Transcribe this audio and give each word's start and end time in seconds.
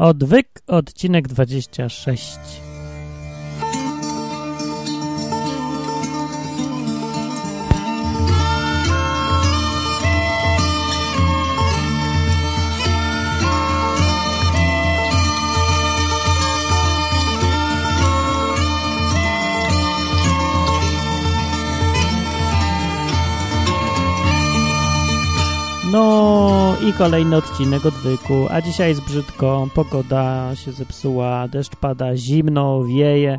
Odwyk, 0.00 0.48
odcinek 0.66 1.28
26. 1.28 2.69
i 26.88 26.92
kolejny 26.92 27.36
odcinek 27.36 27.86
odwyku, 27.86 28.46
a 28.50 28.60
dzisiaj 28.60 28.88
jest 28.88 29.04
brzydko, 29.04 29.68
pogoda 29.74 30.50
się 30.54 30.72
zepsuła, 30.72 31.48
deszcz 31.48 31.76
pada, 31.76 32.16
zimno, 32.16 32.84
wieje 32.84 33.38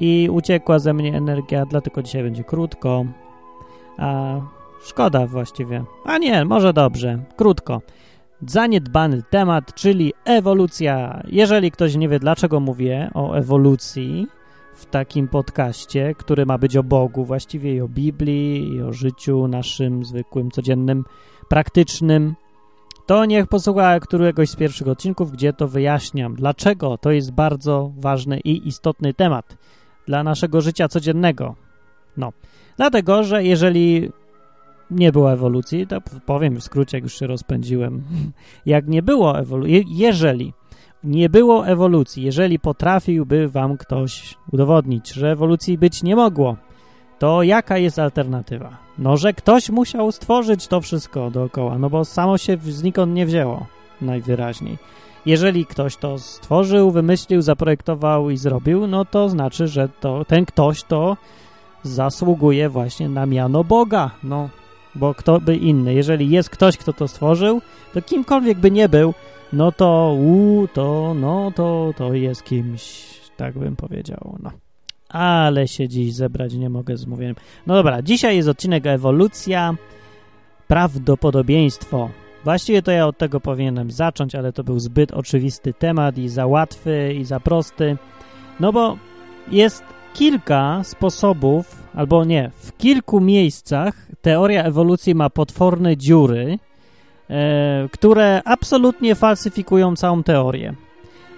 i 0.00 0.28
uciekła 0.32 0.78
ze 0.78 0.94
mnie 0.94 1.16
energia, 1.16 1.66
dlatego 1.66 2.02
dzisiaj 2.02 2.22
będzie 2.22 2.44
krótko, 2.44 3.04
a 3.98 4.40
szkoda 4.84 5.26
właściwie, 5.26 5.84
a 6.04 6.18
nie, 6.18 6.44
może 6.44 6.72
dobrze, 6.72 7.18
krótko. 7.36 7.82
Zaniedbany 8.46 9.22
temat, 9.30 9.74
czyli 9.74 10.12
ewolucja. 10.24 11.22
Jeżeli 11.28 11.70
ktoś 11.70 11.96
nie 11.96 12.08
wie, 12.08 12.18
dlaczego 12.18 12.60
mówię 12.60 13.10
o 13.14 13.34
ewolucji 13.34 14.26
w 14.74 14.86
takim 14.86 15.28
podcaście, 15.28 16.14
który 16.18 16.46
ma 16.46 16.58
być 16.58 16.76
o 16.76 16.82
Bogu 16.82 17.24
właściwie 17.24 17.74
i 17.74 17.80
o 17.80 17.88
Biblii 17.88 18.74
i 18.74 18.82
o 18.82 18.92
życiu 18.92 19.48
naszym 19.48 20.04
zwykłym, 20.04 20.50
codziennym, 20.50 21.04
praktycznym, 21.48 22.34
to 23.08 23.24
niech 23.24 23.46
posłucha 23.46 24.00
któregoś 24.00 24.50
z 24.50 24.56
pierwszych 24.56 24.88
odcinków, 24.88 25.32
gdzie 25.32 25.52
to 25.52 25.68
wyjaśniam, 25.68 26.34
dlaczego 26.34 26.98
to 26.98 27.10
jest 27.10 27.32
bardzo 27.32 27.92
ważny 27.96 28.40
i 28.40 28.68
istotny 28.68 29.14
temat 29.14 29.56
dla 30.06 30.22
naszego 30.22 30.60
życia 30.60 30.88
codziennego. 30.88 31.54
No, 32.16 32.32
dlatego, 32.76 33.24
że 33.24 33.44
jeżeli 33.44 34.10
nie 34.90 35.12
było 35.12 35.32
ewolucji, 35.32 35.86
to 35.86 36.00
powiem 36.26 36.56
w 36.56 36.64
skrócie, 36.64 36.96
jak 36.96 37.04
już 37.04 37.18
się 37.18 37.26
rozpędziłem, 37.26 38.02
jak 38.66 38.88
nie 38.88 39.02
było 39.02 39.38
ewolucji, 39.38 39.84
jeżeli 39.88 40.52
nie 41.04 41.28
było 41.28 41.66
ewolucji, 41.66 42.22
jeżeli 42.22 42.58
potrafiłby 42.58 43.48
wam 43.48 43.76
ktoś 43.76 44.34
udowodnić, 44.52 45.12
że 45.12 45.32
ewolucji 45.32 45.78
być 45.78 46.02
nie 46.02 46.16
mogło, 46.16 46.56
to 47.18 47.42
jaka 47.42 47.78
jest 47.78 47.98
alternatywa? 47.98 48.76
No, 48.98 49.16
że 49.16 49.32
ktoś 49.32 49.70
musiał 49.70 50.12
stworzyć 50.12 50.66
to 50.66 50.80
wszystko 50.80 51.30
dookoła, 51.30 51.78
no 51.78 51.90
bo 51.90 52.04
samo 52.04 52.38
się 52.38 52.56
znikąd 52.56 53.14
nie 53.14 53.26
wzięło, 53.26 53.66
najwyraźniej. 54.00 54.78
Jeżeli 55.26 55.66
ktoś 55.66 55.96
to 55.96 56.18
stworzył, 56.18 56.90
wymyślił, 56.90 57.42
zaprojektował 57.42 58.30
i 58.30 58.36
zrobił, 58.36 58.86
no 58.86 59.04
to 59.04 59.28
znaczy, 59.28 59.68
że 59.68 59.88
to, 60.00 60.24
ten 60.24 60.46
ktoś 60.46 60.82
to 60.82 61.16
zasługuje 61.82 62.68
właśnie 62.68 63.08
na 63.08 63.26
miano 63.26 63.64
Boga, 63.64 64.10
no, 64.22 64.48
bo 64.94 65.14
kto 65.14 65.40
by 65.40 65.56
inny. 65.56 65.94
Jeżeli 65.94 66.30
jest 66.30 66.50
ktoś, 66.50 66.76
kto 66.76 66.92
to 66.92 67.08
stworzył, 67.08 67.60
to 67.94 68.02
kimkolwiek 68.02 68.58
by 68.58 68.70
nie 68.70 68.88
był, 68.88 69.14
no 69.52 69.72
to, 69.72 70.16
u, 70.20 70.68
to, 70.72 71.14
no, 71.14 71.52
to, 71.54 71.94
to 71.96 72.14
jest 72.14 72.44
kimś, 72.44 73.06
tak 73.36 73.58
bym 73.58 73.76
powiedział, 73.76 74.36
no. 74.42 74.50
Ale 75.08 75.68
się 75.68 75.88
dziś 75.88 76.14
zebrać 76.14 76.54
nie 76.54 76.70
mogę 76.70 76.96
z 76.96 77.06
mówieniem. 77.06 77.36
No 77.66 77.74
dobra, 77.74 78.02
dzisiaj 78.02 78.36
jest 78.36 78.48
odcinek 78.48 78.86
ewolucja, 78.86 79.74
prawdopodobieństwo. 80.68 82.10
Właściwie 82.44 82.82
to 82.82 82.90
ja 82.90 83.06
od 83.06 83.18
tego 83.18 83.40
powinienem 83.40 83.90
zacząć, 83.90 84.34
ale 84.34 84.52
to 84.52 84.64
był 84.64 84.78
zbyt 84.78 85.12
oczywisty 85.12 85.74
temat 85.74 86.18
i 86.18 86.28
za 86.28 86.46
łatwy 86.46 87.14
i 87.14 87.24
za 87.24 87.40
prosty. 87.40 87.96
No 88.60 88.72
bo 88.72 88.96
jest 89.50 89.84
kilka 90.14 90.80
sposobów, 90.84 91.82
albo 91.94 92.24
nie, 92.24 92.50
w 92.54 92.76
kilku 92.76 93.20
miejscach 93.20 93.94
teoria 94.22 94.64
ewolucji 94.64 95.14
ma 95.14 95.30
potworne 95.30 95.96
dziury, 95.96 96.58
e, 97.30 97.88
które 97.92 98.42
absolutnie 98.44 99.14
falsyfikują 99.14 99.96
całą 99.96 100.22
teorię. 100.22 100.74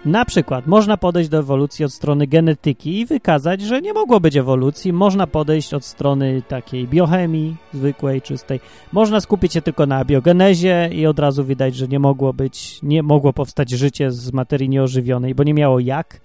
Na 0.04 0.24
przykład 0.24 0.66
można 0.66 0.96
podejść 0.96 1.30
do 1.30 1.38
ewolucji 1.38 1.84
od 1.84 1.92
strony 1.92 2.26
genetyki 2.26 3.00
i 3.00 3.06
wykazać, 3.06 3.60
że 3.60 3.80
nie 3.80 3.92
mogło 3.92 4.20
być 4.20 4.36
ewolucji. 4.36 4.92
Można 4.92 5.26
podejść 5.26 5.74
od 5.74 5.84
strony 5.84 6.42
takiej 6.48 6.88
biochemii, 6.88 7.56
zwykłej, 7.72 8.22
czystej. 8.22 8.60
Można 8.92 9.20
skupić 9.20 9.52
się 9.52 9.62
tylko 9.62 9.86
na 9.86 10.04
biogenezie 10.04 10.90
i 10.92 11.06
od 11.06 11.18
razu 11.18 11.44
widać, 11.44 11.74
że 11.74 11.88
nie 11.88 11.98
mogło 11.98 12.32
być, 12.32 12.82
nie 12.82 13.02
mogło 13.02 13.32
powstać 13.32 13.70
życie 13.70 14.10
z 14.10 14.32
materii 14.32 14.68
nieożywionej, 14.68 15.34
bo 15.34 15.42
nie 15.42 15.54
miało 15.54 15.80
jak. 15.80 16.20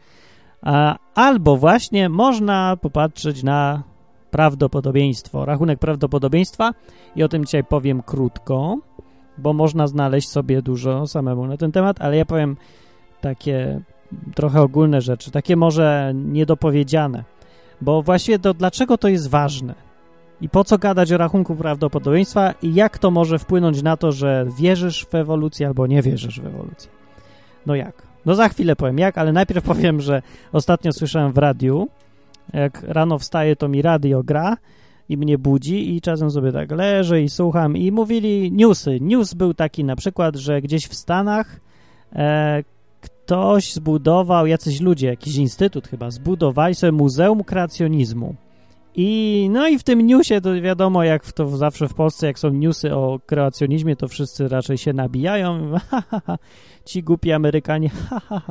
Albo 1.16 1.58
właśnie 1.58 2.10
można 2.10 2.78
popatrzeć 2.82 3.44
na 3.44 3.84
prawdopodobieństwo, 4.32 5.46
rachunek 5.46 5.80
prawdopodobieństwa 5.80 6.72
i 7.16 7.24
o 7.24 7.28
tym 7.28 7.46
dzisiaj 7.46 7.64
powiem 7.64 8.02
krótko, 8.02 8.78
bo 9.38 9.54
można 9.54 9.88
znaleźć 9.88 10.30
sobie 10.30 10.62
dużo 10.62 11.08
samemu 11.08 11.48
na 11.48 11.58
ten 11.58 11.72
temat, 11.72 12.02
ale 12.02 12.18
ja 12.18 12.26
powiem 12.26 12.58
takie 13.22 13.82
trochę 14.36 14.62
ogólne 14.62 15.02
rzeczy, 15.02 15.32
takie 15.32 15.56
może 15.56 16.12
niedopowiedziane, 16.16 17.24
bo 17.82 18.02
właściwie 18.02 18.40
to 18.40 18.54
dlaczego 18.54 18.98
to 18.98 19.08
jest 19.08 19.30
ważne 19.30 19.86
i 20.42 20.50
po 20.50 20.64
co 20.64 20.78
gadać 20.78 21.12
o 21.12 21.18
rachunku 21.18 21.56
prawdopodobieństwa 21.56 22.54
i 22.62 22.74
jak 22.74 22.98
to 22.98 23.12
może 23.12 23.40
wpłynąć 23.40 23.84
na 23.84 23.98
to, 23.98 24.12
że 24.12 24.46
wierzysz 24.58 25.06
w 25.06 25.16
ewolucję 25.16 25.68
albo 25.68 25.88
nie 25.88 26.02
wierzysz 26.02 26.42
w 26.42 26.46
ewolucję. 26.46 26.92
No 27.66 27.76
jak? 27.76 28.08
No 28.26 28.36
za 28.36 28.50
chwilę 28.50 28.76
powiem 28.76 28.98
jak, 28.98 29.18
ale 29.18 29.34
najpierw 29.34 29.66
powiem, 29.66 30.02
że 30.02 30.22
ostatnio 30.52 30.94
słyszałem 30.94 31.34
w 31.34 31.38
radiu, 31.38 31.88
jak 32.54 32.84
rano 32.84 33.20
wstaję, 33.20 33.56
to 33.56 33.68
mi 33.68 33.82
radio 33.82 34.24
gra 34.24 34.58
i 35.10 35.18
mnie 35.18 35.38
budzi 35.38 35.96
i 35.96 36.02
czasem 36.02 36.32
sobie 36.32 36.52
tak 36.52 36.72
leżę 36.72 37.22
i 37.22 37.30
słucham 37.30 37.78
i 37.78 37.92
mówili 37.92 38.52
newsy. 38.52 38.98
News 39.02 39.34
był 39.34 39.54
taki 39.54 39.84
na 39.84 39.96
przykład, 39.96 40.36
że 40.36 40.62
gdzieś 40.62 40.88
w 40.88 40.96
Stanach 40.96 41.60
e, 42.16 42.64
ktoś 43.26 43.74
zbudował, 43.74 44.48
jacyś 44.48 44.82
ludzie, 44.82 45.08
jakiś 45.08 45.36
instytut 45.36 45.88
chyba, 45.88 46.12
zbudowali 46.12 46.76
sobie 46.76 46.92
Muzeum 46.92 47.44
Kreacjonizmu. 47.44 48.36
I 48.96 49.50
no 49.52 49.68
i 49.68 49.80
w 49.80 49.84
tym 49.84 50.02
newsie 50.02 50.42
to 50.42 50.62
wiadomo, 50.62 51.04
jak 51.04 51.32
to 51.32 51.58
zawsze 51.58 51.88
w 51.88 51.94
Polsce, 51.94 52.28
jak 52.28 52.40
są 52.40 52.50
newsy 52.50 52.96
o 52.96 53.20
kreacjonizmie, 53.26 53.96
to 53.96 54.08
wszyscy 54.08 54.48
raczej 54.48 54.78
się 54.78 54.94
nabijają. 54.94 55.72
Ci 56.86 57.04
głupi 57.04 57.32
Amerykanie, 57.32 57.90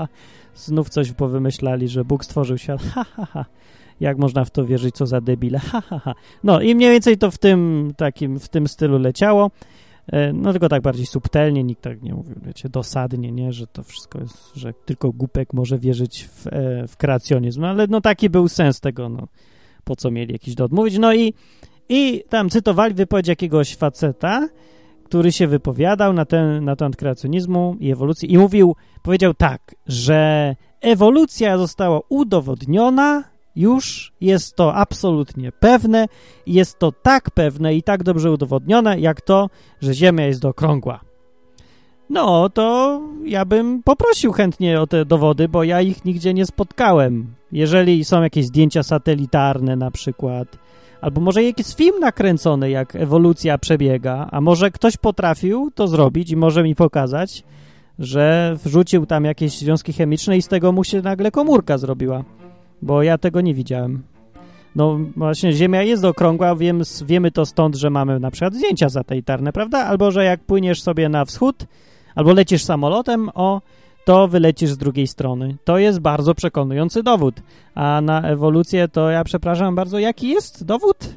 znów 0.55 0.89
coś 0.89 1.13
powymyślali, 1.13 1.89
że 1.89 2.05
Bóg 2.05 2.25
stworzył 2.25 2.59
świat. 2.59 2.83
Ha, 2.83 3.05
ha, 3.17 3.27
ha. 3.33 3.45
Jak 4.01 4.19
można 4.19 4.45
w 4.45 4.51
to 4.51 4.65
wierzyć, 4.65 4.95
co 4.95 5.07
za 5.07 5.21
debile. 5.21 5.59
Ha, 5.59 5.81
ha, 5.81 5.99
ha. 5.99 6.15
No 6.45 6.61
i 6.61 6.75
mniej 6.75 6.91
więcej 6.91 7.19
to 7.19 7.31
w 7.31 7.39
tym 7.39 7.91
takim, 7.97 8.41
w 8.41 8.49
tym 8.49 8.69
stylu 8.69 8.99
leciało. 8.99 9.51
No 10.35 10.53
tylko 10.53 10.69
tak 10.69 10.83
bardziej 10.83 11.07
subtelnie, 11.07 11.65
nikt 11.65 11.83
tak 11.83 12.03
nie 12.03 12.15
mówił, 12.15 12.35
wiecie, 12.43 12.69
dosadnie, 12.69 13.33
nie, 13.33 13.53
że 13.53 13.67
to 13.67 13.83
wszystko 13.83 14.21
jest, 14.21 14.55
że 14.55 14.73
tylko 14.85 15.13
głupek 15.13 15.53
może 15.53 15.79
wierzyć 15.79 16.25
w, 16.25 16.47
e, 16.47 16.89
w 16.89 16.97
kreacjonizm, 16.97 17.61
no, 17.61 17.69
ale 17.69 17.87
no 17.87 18.01
taki 18.01 18.31
był 18.31 18.49
sens 18.49 18.81
tego, 18.81 19.09
no, 19.09 19.29
po 19.85 19.97
co 19.97 20.11
mieli 20.11 20.33
jakiś 20.33 20.55
dowód 20.55 20.73
mówić, 20.73 20.99
no 20.99 21.15
i, 21.15 21.35
i 21.89 22.23
tam 22.29 22.51
cytowali 22.51 22.95
wypowiedź 22.95 23.29
jakiegoś 23.29 23.77
faceta, 23.77 24.49
który 25.05 25.33
się 25.33 25.47
wypowiadał 25.47 26.13
na, 26.13 26.25
ten, 26.25 26.65
na 26.65 26.77
temat 26.77 26.97
kreacjonizmu 26.97 27.77
i 27.81 27.93
ewolucji 27.93 28.33
i 28.33 28.39
mówił, 28.39 28.77
powiedział 29.03 29.35
tak, 29.35 29.75
że 29.87 30.57
ewolucja 30.81 31.59
została 31.59 32.01
udowodniona 32.09 33.34
już 33.57 34.13
jest 34.21 34.57
to 34.57 34.75
absolutnie 34.75 35.53
pewne 35.53 36.07
jest 36.47 36.79
to 36.79 36.93
tak 36.93 37.31
pewne 37.31 37.75
i 37.75 37.83
tak 37.83 38.03
dobrze 38.03 38.31
udowodnione, 38.31 39.01
jak 39.01 39.21
to, 39.21 39.51
że 39.81 39.95
Ziemia 39.95 40.27
jest 40.27 40.45
okrągła. 40.45 41.01
No, 42.11 42.51
to 42.51 43.01
ja 43.25 43.45
bym 43.45 43.83
poprosił 43.83 44.33
chętnie 44.33 44.81
o 44.81 44.87
te 44.87 45.05
dowody, 45.05 45.49
bo 45.49 45.65
ja 45.65 45.81
ich 45.81 46.05
nigdzie 46.05 46.35
nie 46.35 46.47
spotkałem. 46.47 47.35
Jeżeli 47.53 48.05
są 48.05 48.23
jakieś 48.23 48.47
zdjęcia 48.47 48.83
satelitarne 48.83 49.77
na 49.77 49.91
przykład, 49.91 50.59
albo 51.01 51.21
może 51.21 51.43
jakiś 51.43 51.75
film 51.75 52.01
nakręcony, 52.01 52.71
jak 52.71 52.97
ewolucja 52.97 53.59
przebiega, 53.59 54.29
a 54.31 54.41
może 54.41 54.71
ktoś 54.71 54.97
potrafił 54.97 55.71
to 55.75 55.89
zrobić 55.89 56.31
i 56.31 56.37
może 56.37 56.63
mi 56.63 56.75
pokazać, 56.75 57.45
że 57.99 58.57
wrzucił 58.65 59.07
tam 59.07 59.25
jakieś 59.25 59.59
związki 59.59 59.93
chemiczne 59.93 60.37
i 60.37 60.43
z 60.43 60.49
tego 60.49 60.73
mu 60.73 60.85
się 60.85 61.03
nagle 61.03 61.31
komórka 61.31 61.79
zrobiła 61.79 62.25
bo 62.83 63.03
ja 63.03 63.19
tego 63.19 63.41
nie 63.41 63.55
widziałem. 63.55 64.03
No 64.77 64.99
właśnie 65.17 65.53
Ziemia 65.53 65.83
jest 65.83 66.05
okrągła, 66.05 66.57
wiem, 66.57 66.83
wiemy 67.07 67.31
to 67.31 67.47
stąd, 67.47 67.77
że 67.77 67.91
mamy 67.91 68.21
na 68.21 68.31
przykład 68.31 68.55
zdjęcia 68.55 68.89
satelitarne, 68.89 69.53
prawda? 69.53 69.79
Albo, 69.79 70.11
że 70.11 70.25
jak 70.25 70.41
płyniesz 70.41 70.83
sobie 70.83 71.09
na 71.09 71.25
wschód, 71.25 71.67
albo 72.15 72.33
lecisz 72.33 72.65
samolotem, 72.65 73.31
o, 73.35 73.61
to 74.05 74.29
wylecisz 74.29 74.71
z 74.71 74.79
drugiej 74.79 75.07
strony. 75.07 75.57
To 75.65 75.79
jest 75.79 76.01
bardzo 76.01 76.35
przekonujący 76.35 77.03
dowód. 77.03 77.35
A 77.75 78.01
na 78.01 78.23
ewolucję 78.23 78.89
to 78.89 79.11
ja 79.11 79.25
przepraszam 79.25 79.75
bardzo, 79.75 79.99
jaki 79.99 80.29
jest 80.29 80.65
dowód? 80.65 81.15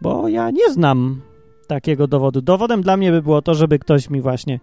Bo 0.00 0.28
ja 0.28 0.50
nie 0.50 0.70
znam 0.72 1.20
takiego 1.66 2.06
dowodu. 2.06 2.40
Dowodem 2.40 2.82
dla 2.82 2.96
mnie 2.96 3.10
by 3.10 3.22
było 3.22 3.42
to, 3.42 3.54
żeby 3.54 3.78
ktoś 3.78 4.10
mi 4.10 4.20
właśnie 4.20 4.60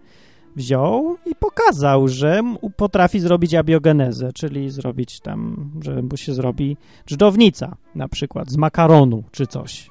wziął 0.56 1.16
i 1.26 1.34
pokazał, 1.34 2.08
że 2.08 2.42
potrafi 2.76 3.20
zrobić 3.20 3.54
abiogenezę, 3.54 4.32
czyli 4.32 4.70
zrobić 4.70 5.20
tam, 5.20 5.70
że 5.84 6.02
mu 6.02 6.16
się 6.16 6.34
zrobi 6.34 6.76
dżdżownica 7.06 7.76
na 7.94 8.08
przykład 8.08 8.50
z 8.50 8.56
makaronu 8.56 9.24
czy 9.32 9.46
coś. 9.46 9.90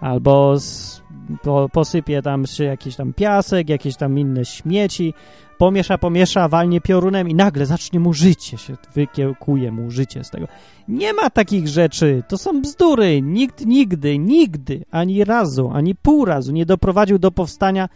Albo 0.00 0.60
z, 0.60 1.02
po, 1.42 1.68
posypie 1.72 2.22
tam 2.22 2.46
się 2.46 2.64
jakiś 2.64 2.96
tam 2.96 3.12
piasek, 3.12 3.68
jakieś 3.68 3.96
tam 3.96 4.18
inne 4.18 4.44
śmieci, 4.44 5.14
pomiesza, 5.58 5.98
pomiesza, 5.98 6.48
walnie 6.48 6.80
piorunem 6.80 7.28
i 7.28 7.34
nagle 7.34 7.66
zacznie 7.66 8.00
mu 8.00 8.12
życie 8.12 8.58
się, 8.58 8.76
wykiełkuje 8.94 9.72
mu 9.72 9.90
życie 9.90 10.24
z 10.24 10.30
tego. 10.30 10.46
Nie 10.88 11.12
ma 11.12 11.30
takich 11.30 11.68
rzeczy, 11.68 12.22
to 12.28 12.38
są 12.38 12.62
bzdury. 12.62 13.22
Nikt 13.22 13.66
nigdy, 13.66 14.18
nigdy, 14.18 14.84
ani 14.90 15.24
razu, 15.24 15.70
ani 15.74 15.94
pół 15.94 16.24
razu 16.24 16.52
nie 16.52 16.66
doprowadził 16.66 17.18
do 17.18 17.30
powstania 17.30 17.88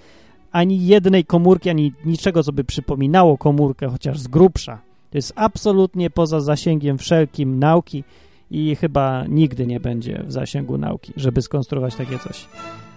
ani 0.54 0.86
jednej 0.86 1.24
komórki, 1.24 1.70
ani 1.70 1.92
niczego, 2.04 2.42
co 2.42 2.52
by 2.52 2.64
przypominało 2.64 3.38
komórkę, 3.38 3.88
chociaż 3.88 4.18
z 4.18 4.28
grubsza. 4.28 4.80
To 5.10 5.18
jest 5.18 5.32
absolutnie 5.36 6.10
poza 6.10 6.40
zasięgiem 6.40 6.98
wszelkim 6.98 7.58
nauki 7.58 8.04
i 8.50 8.76
chyba 8.76 9.24
nigdy 9.28 9.66
nie 9.66 9.80
będzie 9.80 10.24
w 10.26 10.32
zasięgu 10.32 10.78
nauki, 10.78 11.12
żeby 11.16 11.42
skonstruować 11.42 11.94
takie 11.94 12.18
coś. 12.18 12.48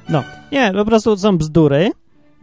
No, 0.10 0.24
nie, 0.52 0.74
po 0.74 0.86
prostu 0.86 1.18
są 1.18 1.38
bzdury. 1.38 1.92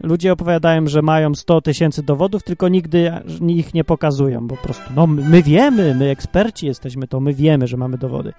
Ludzie 0.03 0.33
opowiadają, 0.33 0.87
że 0.87 1.01
mają 1.01 1.35
100 1.35 1.61
tysięcy 1.61 2.03
dowodów, 2.03 2.43
tylko 2.43 2.67
nigdy 2.67 3.11
ich 3.47 3.73
nie 3.73 3.83
pokazują, 3.83 4.47
bo 4.47 4.55
po 4.55 4.63
prostu, 4.63 4.83
no 4.95 5.07
my 5.07 5.43
wiemy, 5.43 5.95
my 5.95 6.09
eksperci 6.09 6.65
jesteśmy, 6.65 7.07
to 7.07 7.19
my 7.19 7.33
wiemy, 7.33 7.67
że 7.67 7.77
mamy 7.77 7.97
dowody. 7.97 8.33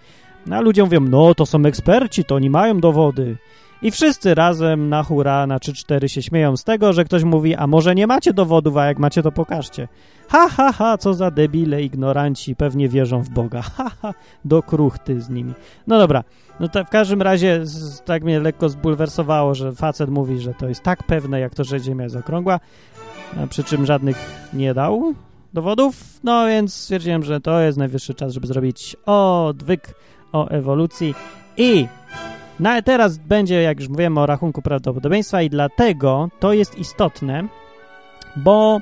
No 0.47 0.57
a 0.57 0.61
ludzie 0.61 0.85
mówią, 0.85 1.01
no 1.01 1.35
to 1.35 1.47
są 1.47 1.65
eksperci, 1.65 2.25
to 2.25 2.35
oni 2.35 2.51
mają 2.51 2.81
dowody. 2.81 3.37
I 3.87 3.91
wszyscy 3.91 4.35
razem 4.35 4.89
na 4.89 5.03
hura, 5.03 5.47
na 5.47 5.59
3-4 5.59 6.07
się 6.07 6.23
śmieją 6.23 6.57
z 6.57 6.65
tego, 6.65 6.93
że 6.93 7.05
ktoś 7.05 7.25
mówi, 7.25 7.55
a 7.55 7.67
może 7.67 7.95
nie 7.95 8.07
macie 8.07 8.33
dowodów, 8.33 8.77
a 8.77 8.87
jak 8.87 8.99
macie, 8.99 9.23
to 9.23 9.33
pokażcie. 9.33 9.89
Ha, 10.29 10.49
ha, 10.49 10.73
ha, 10.73 10.99
co 10.99 11.15
za 11.15 11.31
debile, 11.31 11.83
ignoranci, 11.83 12.57
pewnie 12.57 12.89
wierzą 12.89 13.23
w 13.23 13.29
Boga. 13.29 13.63
Ha, 13.77 13.91
ha, 14.03 14.15
do 14.45 14.63
kruchty 14.63 15.21
z 15.21 15.31
nimi. 15.31 15.53
No 15.87 15.99
dobra, 15.99 16.25
no 16.61 16.69
to 16.69 16.85
w 16.85 16.91
każdym 16.91 17.23
razie 17.23 17.67
z, 17.67 18.03
tak 18.03 18.25
mnie 18.25 18.41
lekko 18.41 18.69
zbulwersowało, 18.69 19.55
że 19.55 19.73
facet 19.73 20.11
mówi, 20.11 20.41
że 20.41 20.55
to 20.55 20.69
jest 20.69 20.83
tak 20.83 21.03
pewne, 21.03 21.41
jak 21.41 21.55
to, 21.55 21.65
że 21.65 21.81
Ziemia 21.81 22.05
jest 22.05 22.17
okrągła, 22.17 22.61
przy 23.51 23.65
czym 23.65 23.87
żadnych 23.87 24.49
nie 24.53 24.75
dał 24.75 25.15
dowodów, 25.55 26.21
no 26.25 26.47
więc 26.47 26.75
stwierdziłem, 26.75 27.23
że 27.23 27.41
to 27.41 27.61
jest 27.61 27.79
najwyższy 27.79 28.15
czas, 28.15 28.33
żeby 28.33 28.47
zrobić 28.47 28.97
odwyk 29.07 29.95
o 30.33 30.49
ewolucji 30.49 31.15
i 31.57 31.87
no 32.61 32.83
teraz 32.83 33.19
będzie, 33.19 33.63
jak 33.63 33.81
już 33.81 33.89
mówiłem, 33.89 34.19
o 34.19 34.27
rachunku 34.27 34.63
prawdopodobieństwa 34.63 35.43
i 35.43 35.51
dlatego 35.51 36.29
to 36.41 36.53
jest 36.53 36.79
istotne, 36.79 37.49
bo 38.37 38.81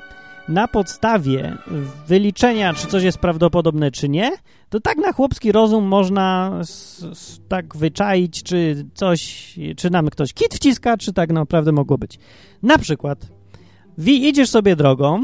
na 0.49 0.67
podstawie 0.67 1.57
wyliczenia, 2.07 2.73
czy 2.73 2.87
coś 2.87 3.03
jest 3.03 3.17
prawdopodobne, 3.17 3.91
czy 3.91 4.09
nie, 4.09 4.31
to 4.69 4.79
tak 4.79 4.97
na 4.97 5.13
chłopski 5.13 5.51
rozum 5.51 5.83
można 5.83 6.59
tak 7.47 7.77
wyczaić, 7.77 8.43
czy 8.43 8.85
coś, 8.93 9.53
czy 9.77 9.89
nam 9.89 10.09
ktoś 10.09 10.33
kit 10.33 10.55
wciska, 10.55 10.97
czy 10.97 11.13
tak 11.13 11.31
naprawdę 11.31 11.71
mogło 11.71 11.97
być. 11.97 12.19
Na 12.63 12.77
przykład, 12.77 13.27
idziesz 14.07 14.49
sobie 14.49 14.75
drogą, 14.75 15.23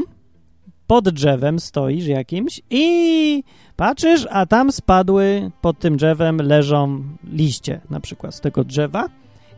pod 0.86 1.08
drzewem 1.08 1.58
stoisz 1.58 2.06
jakimś 2.06 2.60
i 2.70 3.44
patrzysz, 3.76 4.26
a 4.30 4.46
tam 4.46 4.72
spadły 4.72 5.50
pod 5.60 5.78
tym 5.78 5.96
drzewem 5.96 6.36
leżą 6.36 7.02
liście 7.32 7.80
na 7.90 8.00
przykład 8.00 8.34
z 8.34 8.40
tego 8.40 8.64
drzewa 8.64 9.08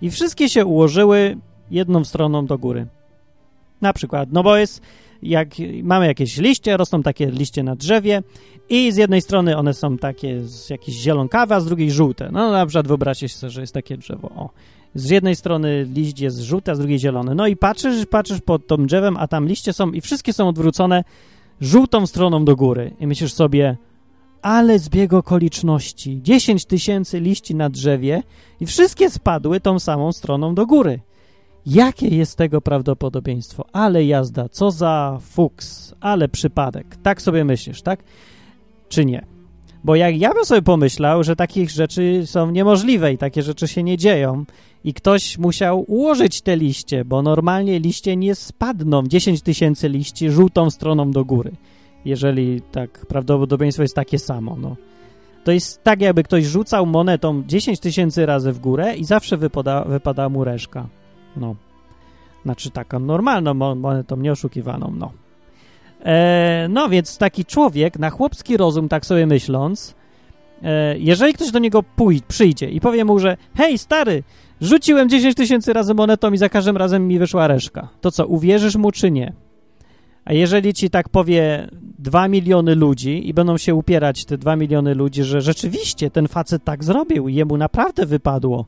i 0.03 0.11
wszystkie 0.11 0.49
się 0.49 0.65
ułożyły 0.65 1.37
jedną 1.71 2.05
stroną 2.05 2.47
do 2.47 2.59
góry. 2.59 2.87
Na 3.81 3.93
przykład, 3.93 4.29
no 4.33 4.43
bo 4.43 4.57
jest, 4.57 4.81
jak 5.23 5.49
mamy 5.83 6.07
jakieś 6.07 6.37
liście, 6.37 6.77
rosną 6.77 7.03
takie 7.03 7.31
liście 7.31 7.63
na 7.63 7.77
drzewie 7.77 8.23
i 8.69 8.93
z 8.93 8.97
jednej 8.97 9.21
strony 9.21 9.57
one 9.57 9.75
są 9.75 9.99
takie 9.99 10.43
z 10.43 10.71
jakieś 10.71 10.95
zielonkawe, 10.95 11.55
a 11.55 11.61
z 11.61 11.67
drugiej 11.67 11.91
żółte. 11.91 12.29
No 12.33 12.53
na 12.53 12.67
przykład 12.67 12.89
wyobraźcie 12.89 13.29
sobie, 13.29 13.51
że 13.51 13.61
jest 13.61 13.75
takie 13.75 13.97
drzewo. 13.97 14.29
O. 14.29 14.51
Z 14.95 15.11
jednej 15.11 15.37
strony 15.37 15.89
liść 15.95 16.21
jest 16.21 16.41
żółty, 16.41 16.71
a 16.71 16.75
z 16.75 16.79
drugiej 16.79 16.99
zielony. 16.99 17.35
No 17.35 17.47
i 17.47 17.57
patrzysz, 17.57 18.07
patrzysz 18.07 18.41
pod 18.41 18.67
tym 18.67 18.87
drzewem, 18.87 19.17
a 19.17 19.29
tam 19.29 19.49
liście 19.49 19.73
są 19.73 19.93
i 19.93 20.01
wszystkie 20.01 20.33
są 20.33 20.49
odwrócone 20.49 21.05
żółtą 21.61 22.07
stroną 22.07 22.45
do 22.45 22.57
góry. 22.57 22.95
I 23.01 23.07
myślisz 23.07 23.33
sobie, 23.33 23.77
ale 24.45 24.79
zbieg 24.79 25.13
okoliczności. 25.13 26.23
10 26.23 26.65
tysięcy 26.65 27.21
liści 27.21 27.55
na 27.55 27.71
drzewie 27.71 28.23
i 28.61 28.67
wszystkie 28.67 29.11
spadły 29.11 29.61
tą 29.61 29.79
samą 29.79 30.13
stroną 30.13 30.55
do 30.55 30.67
góry. 30.67 31.01
Jakie 31.67 32.09
jest 32.09 32.37
tego 32.37 32.61
prawdopodobieństwo? 32.61 33.65
Ale 33.73 34.05
jazda, 34.05 34.49
co 34.49 34.71
za 34.71 35.19
fuks, 35.23 35.95
ale 36.01 36.29
przypadek. 36.29 36.97
Tak 37.03 37.23
sobie 37.23 37.45
myślisz, 37.45 37.83
tak? 37.83 38.05
Czy 38.89 39.05
nie? 39.05 39.27
Bo 39.85 39.97
jak 39.97 40.17
ja 40.17 40.35
bym 40.35 40.45
sobie 40.45 40.63
pomyślał, 40.63 41.25
że 41.25 41.37
takich 41.37 41.71
rzeczy 41.71 42.23
są 42.27 42.51
niemożliwe 42.51 43.13
i 43.13 43.19
takie 43.19 43.43
rzeczy 43.43 43.69
się 43.69 43.83
nie 43.83 43.99
dzieją 43.99 44.45
i 44.85 44.95
ktoś 44.95 45.39
musiał 45.39 45.85
ułożyć 45.89 46.41
te 46.41 46.57
liście, 46.57 47.05
bo 47.05 47.23
normalnie 47.23 47.81
liście 47.81 48.17
nie 48.17 48.35
spadną 48.35 49.03
10 49.07 49.43
tysięcy 49.43 49.89
liści 49.89 50.31
żółtą 50.31 50.71
stroną 50.71 51.11
do 51.11 51.25
góry, 51.25 51.53
jeżeli 52.05 52.61
tak 52.61 53.07
prawdopodobieństwo 53.07 53.83
jest 53.83 53.95
takie 53.95 54.19
samo, 54.19 54.57
no. 54.61 54.77
To 55.45 55.53
jest 55.53 55.83
tak, 55.83 56.01
jakby 56.01 56.23
ktoś 56.23 56.45
rzucał 56.45 56.87
monetą 56.87 57.43
10 57.47 57.81
tysięcy 57.81 58.27
razy 58.27 58.53
w 58.53 58.59
górę 58.59 58.97
i 58.97 59.05
zawsze 59.05 59.37
wypada, 59.37 59.85
wypada 59.85 60.29
mu 60.29 60.45
reszka. 60.45 60.87
No. 61.37 61.55
Znaczy 62.43 62.71
taką 62.71 62.99
normalną 62.99 63.55
monetą, 63.55 64.17
nie 64.17 64.33
oszukiwaną, 64.33 64.93
no. 64.99 65.13
E, 66.05 66.67
no 66.71 66.89
więc 66.89 67.19
taki 67.19 67.45
człowiek 67.45 67.99
na 67.99 68.11
chłopski 68.11 68.57
rozum, 68.57 68.89
tak 68.89 69.07
sobie 69.07 69.27
myśląc, 69.27 69.95
e, 70.63 70.99
jeżeli 70.99 71.35
ktoś 71.35 71.51
do 71.51 71.59
niego 71.59 71.83
pójdzie, 71.83 72.25
przyjdzie 72.29 72.71
i 72.71 72.81
powie 72.81 73.05
mu, 73.05 73.19
że 73.19 73.37
hej 73.57 73.79
stary, 73.79 74.23
rzuciłem 74.61 75.09
10 75.09 75.35
tysięcy 75.35 75.73
razy 75.73 75.95
monetą 75.95 76.33
i 76.33 76.39
za 76.39 76.49
każdym 76.49 76.77
razem 76.77 77.09
mi 77.09 77.19
wyszła 77.19 77.47
reszka, 77.47 77.89
to 78.01 78.11
co, 78.11 78.27
uwierzysz 78.27 78.77
mu 78.77 78.93
czy 78.93 79.11
nie? 79.11 79.33
A 80.25 80.33
jeżeli 80.33 80.75
ci 80.75 80.91
tak 80.91 81.09
powie 81.09 81.69
2 81.99 82.29
miliony 82.29 82.75
ludzi 82.75 83.29
i 83.29 83.35
będą 83.35 83.59
się 83.59 83.75
upierać 83.75 84.25
te 84.25 84.39
2 84.39 84.57
miliony 84.57 84.95
ludzi, 84.95 85.25
że 85.25 85.43
rzeczywiście 85.43 86.11
ten 86.11 86.29
facet 86.29 86.65
tak 86.65 86.85
zrobił 86.85 87.29
i 87.29 87.35
jemu 87.35 87.57
naprawdę 87.57 88.07
wypadło, 88.07 88.67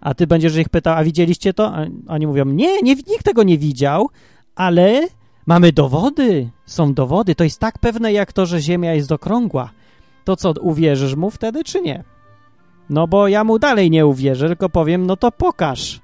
a 0.00 0.14
ty 0.14 0.26
będziesz 0.26 0.56
ich 0.56 0.68
pytał, 0.68 0.94
a 0.96 1.04
widzieliście 1.04 1.54
to? 1.54 1.74
A 1.74 1.86
oni 2.08 2.26
mówią, 2.26 2.44
nie, 2.44 2.82
nie, 2.82 2.94
nikt 2.94 3.24
tego 3.24 3.42
nie 3.42 3.58
widział, 3.58 4.08
ale 4.54 5.08
Mamy 5.46 5.72
dowody, 5.72 6.50
są 6.66 6.94
dowody. 6.94 7.34
To 7.34 7.44
jest 7.44 7.60
tak 7.60 7.78
pewne 7.78 8.12
jak 8.12 8.32
to, 8.32 8.46
że 8.46 8.60
Ziemia 8.60 8.94
jest 8.94 9.12
okrągła. 9.12 9.70
To 10.24 10.36
co, 10.36 10.52
uwierzysz 10.60 11.14
mu 11.14 11.30
wtedy, 11.30 11.64
czy 11.64 11.80
nie? 11.80 12.04
No 12.90 13.08
bo 13.08 13.28
ja 13.28 13.44
mu 13.44 13.58
dalej 13.58 13.90
nie 13.90 14.06
uwierzę, 14.06 14.46
tylko 14.46 14.68
powiem, 14.68 15.06
no 15.06 15.16
to 15.16 15.32
pokaż. 15.32 16.00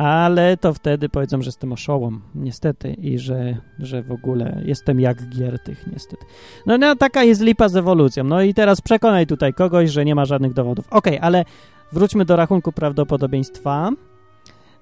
Ale 0.00 0.56
to 0.56 0.74
wtedy 0.74 1.08
powiedzą, 1.08 1.42
że 1.42 1.48
jestem 1.48 1.72
oszołom, 1.72 2.22
niestety, 2.34 2.92
i 2.92 3.18
że, 3.18 3.56
że 3.78 4.02
w 4.02 4.12
ogóle 4.12 4.62
jestem 4.64 5.00
jak 5.00 5.28
Giertych, 5.28 5.86
niestety. 5.92 6.26
No, 6.66 6.78
no 6.78 6.96
taka 6.96 7.24
jest 7.24 7.40
lipa 7.40 7.68
z 7.68 7.76
ewolucją. 7.76 8.24
No 8.24 8.42
i 8.42 8.54
teraz 8.54 8.80
przekonaj 8.80 9.26
tutaj 9.26 9.54
kogoś, 9.54 9.90
że 9.90 10.04
nie 10.04 10.14
ma 10.14 10.24
żadnych 10.24 10.52
dowodów. 10.52 10.86
Okej, 10.90 11.16
okay, 11.16 11.26
ale 11.26 11.44
wróćmy 11.92 12.24
do 12.24 12.36
rachunku 12.36 12.72
prawdopodobieństwa. 12.72 13.90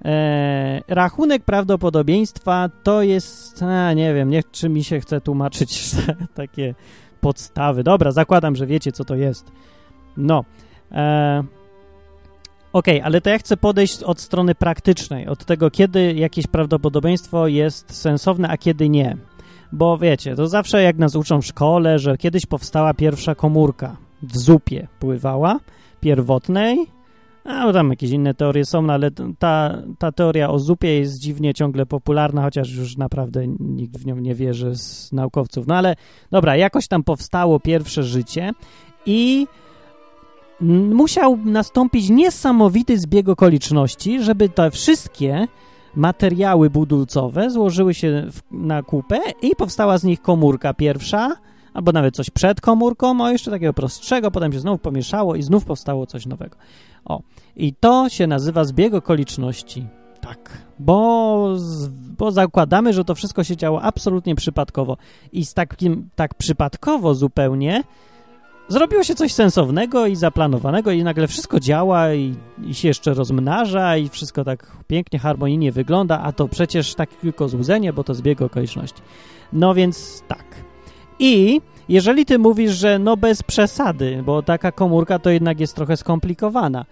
E, 0.04 0.80
rachunek 0.88 1.44
prawdopodobieństwa 1.44 2.70
to 2.82 3.02
jest, 3.02 3.62
a, 3.62 3.92
nie 3.92 4.14
wiem, 4.14 4.30
nie 4.30 4.42
czy 4.52 4.68
mi 4.68 4.84
się 4.84 5.00
chce 5.00 5.20
tłumaczyć 5.20 5.90
takie 6.34 6.74
podstawy. 7.20 7.82
Dobra, 7.82 8.10
zakładam, 8.12 8.56
że 8.56 8.66
wiecie, 8.66 8.92
co 8.92 9.04
to 9.04 9.14
jest. 9.14 9.52
No. 10.16 10.44
E, 12.68 12.78
ok, 12.78 12.86
ale 13.02 13.20
to 13.20 13.30
ja 13.30 13.38
chcę 13.38 13.56
podejść 13.56 14.02
od 14.02 14.20
strony 14.20 14.54
praktycznej, 14.54 15.28
od 15.28 15.44
tego, 15.44 15.70
kiedy 15.70 16.14
jakieś 16.14 16.46
prawdopodobieństwo 16.46 17.46
jest 17.46 17.96
sensowne, 17.96 18.48
a 18.48 18.56
kiedy 18.56 18.88
nie. 18.88 19.16
Bo 19.72 19.98
wiecie, 19.98 20.36
to 20.36 20.48
zawsze 20.48 20.82
jak 20.82 20.98
nas 20.98 21.16
uczą 21.16 21.42
w 21.42 21.46
szkole, 21.46 21.98
że 21.98 22.16
kiedyś 22.16 22.46
powstała 22.46 22.94
pierwsza 22.94 23.34
komórka 23.34 23.96
w 24.22 24.38
zupie 24.38 24.88
pływała, 24.98 25.60
pierwotnej, 26.00 26.86
a 27.44 27.72
tam 27.72 27.90
jakieś 27.90 28.10
inne 28.10 28.34
teorie 28.34 28.64
są, 28.64 28.82
no 28.82 28.92
ale 28.92 29.10
ta, 29.38 29.82
ta 29.98 30.12
teoria 30.12 30.50
o 30.50 30.58
zupie 30.58 30.98
jest 30.98 31.18
dziwnie 31.18 31.54
ciągle 31.54 31.86
popularna, 31.86 32.42
chociaż 32.42 32.74
już 32.74 32.96
naprawdę 32.96 33.46
nikt 33.60 33.96
w 33.96 34.06
nią 34.06 34.16
nie 34.16 34.34
wierzy 34.34 34.76
z 34.76 35.12
naukowców. 35.12 35.66
No 35.66 35.74
ale 35.76 35.96
dobra, 36.30 36.56
jakoś 36.56 36.88
tam 36.88 37.04
powstało 37.04 37.60
pierwsze 37.60 38.02
życie 38.02 38.52
i 39.06 39.46
musiał 40.60 41.38
nastąpić 41.44 42.10
niesamowity 42.10 42.98
zbieg 42.98 43.28
okoliczności, 43.28 44.22
żeby 44.22 44.48
te 44.48 44.70
wszystkie 44.70 45.48
materiały 45.94 46.70
budulcowe 46.70 47.50
złożyły 47.50 47.94
się 47.94 48.26
w, 48.32 48.40
na 48.50 48.82
kupę 48.82 49.20
i 49.42 49.56
powstała 49.56 49.98
z 49.98 50.04
nich 50.04 50.22
komórka 50.22 50.74
pierwsza, 50.74 51.36
albo 51.74 51.92
nawet 51.92 52.16
coś 52.16 52.30
przed 52.30 52.60
komórką, 52.60 53.20
o 53.20 53.30
jeszcze 53.30 53.50
takiego 53.50 53.72
prostszego, 53.72 54.30
potem 54.30 54.52
się 54.52 54.60
znowu 54.60 54.78
pomieszało 54.78 55.34
i 55.34 55.42
znów 55.42 55.64
powstało 55.64 56.06
coś 56.06 56.26
nowego. 56.26 56.56
O, 57.04 57.20
i 57.56 57.74
to 57.74 58.08
się 58.08 58.26
nazywa 58.26 58.64
zbieg 58.64 58.94
okoliczności. 58.94 59.86
tak, 60.20 60.62
bo, 60.78 61.56
bo 62.18 62.32
zakładamy, 62.32 62.92
że 62.92 63.04
to 63.04 63.14
wszystko 63.14 63.44
się 63.44 63.56
działo 63.56 63.82
absolutnie 63.82 64.34
przypadkowo 64.34 64.96
i 65.32 65.44
z 65.44 65.54
takim, 65.54 66.10
tak 66.16 66.34
przypadkowo 66.34 67.14
zupełnie 67.14 67.82
zrobiło 68.68 69.04
się 69.04 69.14
coś 69.14 69.32
sensownego 69.32 70.06
i 70.06 70.16
zaplanowanego 70.16 70.90
i 70.90 71.04
nagle 71.04 71.26
wszystko 71.26 71.60
działa 71.60 72.14
i, 72.14 72.34
i, 72.66 72.74
się 72.74 72.88
jeszcze 72.88 73.14
rozmnaża 73.14 73.96
i 73.96 74.08
wszystko 74.08 74.44
tak 74.44 74.76
pięknie, 74.86 75.18
harmonijnie 75.18 75.72
wygląda, 75.72 76.20
a 76.22 76.32
to 76.32 76.48
przecież 76.48 76.94
tak 76.94 77.10
tylko 77.10 77.48
złudzenie, 77.48 77.92
bo 77.92 78.04
to 78.04 78.14
zbieg 78.14 78.42
okoliczności. 78.42 79.02
No 79.52 79.74
więc 79.74 80.22
tak. 80.28 80.44
I 81.18 81.60
jeżeli 81.88 82.26
ty 82.26 82.38
mówisz, 82.38 82.72
że 82.72 82.98
no 82.98 83.16
bez 83.16 83.42
przesady, 83.42 84.22
bo 84.26 84.42
taka 84.42 84.72
komórka 84.72 85.18
to 85.18 85.30
jednak 85.30 85.60
jest 85.60 85.74
trochę 85.74 85.96
skomplikowana, 85.96 86.84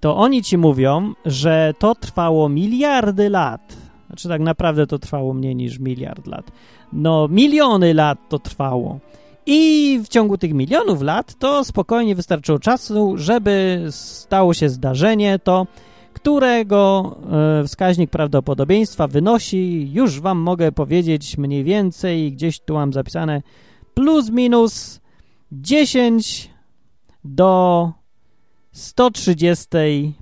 to 0.00 0.16
oni 0.16 0.42
ci 0.42 0.58
mówią, 0.58 1.14
że 1.24 1.74
to 1.78 1.94
trwało 1.94 2.48
miliardy 2.48 3.30
lat. 3.30 3.76
Znaczy 4.06 4.28
tak 4.28 4.40
naprawdę 4.40 4.86
to 4.86 4.98
trwało 4.98 5.34
mniej 5.34 5.56
niż 5.56 5.78
miliard 5.78 6.26
lat. 6.26 6.50
No 6.92 7.28
miliony 7.28 7.94
lat 7.94 8.18
to 8.28 8.38
trwało. 8.38 8.98
I 9.46 10.00
w 10.04 10.08
ciągu 10.08 10.38
tych 10.38 10.54
milionów 10.54 11.02
lat 11.02 11.34
to 11.38 11.64
spokojnie 11.64 12.14
wystarczyło 12.14 12.58
czasu, 12.58 13.12
żeby 13.16 13.86
stało 13.90 14.54
się 14.54 14.68
zdarzenie 14.68 15.38
to, 15.38 15.66
którego 16.12 17.16
e, 17.60 17.64
wskaźnik 17.64 18.10
prawdopodobieństwa 18.10 19.06
wynosi, 19.06 19.90
już 19.92 20.20
wam 20.20 20.38
mogę 20.38 20.72
powiedzieć 20.72 21.38
mniej 21.38 21.64
więcej, 21.64 22.32
gdzieś 22.32 22.60
tu 22.60 22.74
mam 22.74 22.92
zapisane, 22.92 23.42
plus 23.94 24.30
minus 24.30 25.00
10 25.52 26.50
do 27.24 27.92
130 28.72 29.66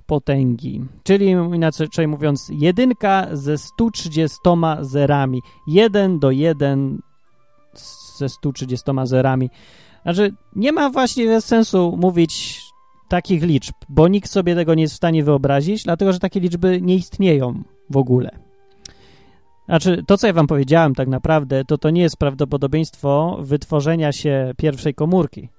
potęgi, 0.05 0.85
czyli 1.03 1.29
inaczej 1.29 2.07
mówiąc 2.07 2.51
jedynka 2.59 3.27
ze 3.31 3.57
130 3.57 4.37
zerami. 4.81 5.41
1 5.67 6.19
do 6.19 6.31
1 6.31 6.99
ze 8.17 8.29
130 8.29 8.85
zerami. 9.03 9.49
Znaczy, 10.03 10.33
nie 10.55 10.71
ma 10.71 10.89
właśnie 10.89 11.41
sensu 11.41 11.97
mówić 11.97 12.61
takich 13.07 13.43
liczb, 13.43 13.75
bo 13.89 14.07
nikt 14.07 14.29
sobie 14.29 14.55
tego 14.55 14.73
nie 14.73 14.81
jest 14.81 14.93
w 14.93 14.97
stanie 14.97 15.23
wyobrazić, 15.23 15.83
dlatego 15.83 16.13
że 16.13 16.19
takie 16.19 16.39
liczby 16.39 16.81
nie 16.81 16.95
istnieją 16.95 17.63
w 17.89 17.97
ogóle. 17.97 18.29
Znaczy, 19.65 20.03
to 20.07 20.17
co 20.17 20.27
ja 20.27 20.33
wam 20.33 20.47
powiedziałem 20.47 20.95
tak 20.95 21.07
naprawdę, 21.07 21.65
to 21.65 21.77
to 21.77 21.89
nie 21.89 22.01
jest 22.01 22.17
prawdopodobieństwo 22.17 23.37
wytworzenia 23.41 24.11
się 24.11 24.53
pierwszej 24.57 24.93
komórki. 24.93 25.49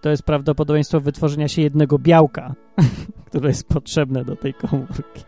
To 0.00 0.10
jest 0.10 0.22
prawdopodobieństwo 0.22 1.00
wytworzenia 1.00 1.48
się 1.48 1.62
jednego 1.62 1.98
białka, 1.98 2.54
które 3.26 3.48
jest 3.48 3.68
potrzebne 3.68 4.24
do 4.24 4.36
tej 4.36 4.54
komórki. 4.54 5.22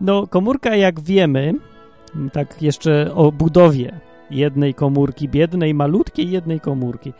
No, 0.00 0.26
komórka, 0.26 0.76
jak 0.76 1.00
wiemy, 1.00 1.54
tak 2.32 2.62
jeszcze 2.62 3.14
o 3.14 3.32
budowie 3.32 4.00
jednej 4.30 4.74
komórki, 4.74 5.28
biednej, 5.28 5.74
malutkiej 5.74 6.30
jednej 6.30 6.60
komórki. 6.60 7.12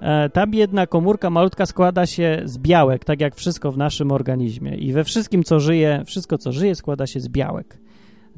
E, 0.00 0.30
ta 0.30 0.46
biedna 0.46 0.86
komórka 0.86 1.30
malutka 1.30 1.66
składa 1.66 2.06
się 2.06 2.42
z 2.44 2.58
białek, 2.58 3.04
tak 3.04 3.20
jak 3.20 3.34
wszystko 3.34 3.72
w 3.72 3.78
naszym 3.78 4.12
organizmie. 4.12 4.76
I 4.76 4.92
we 4.92 5.04
wszystkim, 5.04 5.44
co 5.44 5.60
żyje, 5.60 6.02
wszystko, 6.06 6.38
co 6.38 6.52
żyje, 6.52 6.74
składa 6.74 7.06
się 7.06 7.20
z 7.20 7.28
białek. 7.28 7.78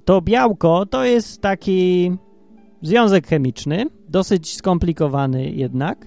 To 0.05 0.21
białko 0.23 0.87
to 0.87 1.05
jest 1.05 1.41
taki 1.43 2.13
związek 2.83 3.27
chemiczny, 3.27 3.87
dosyć 4.09 4.57
skomplikowany 4.57 5.51
jednak. 5.51 6.07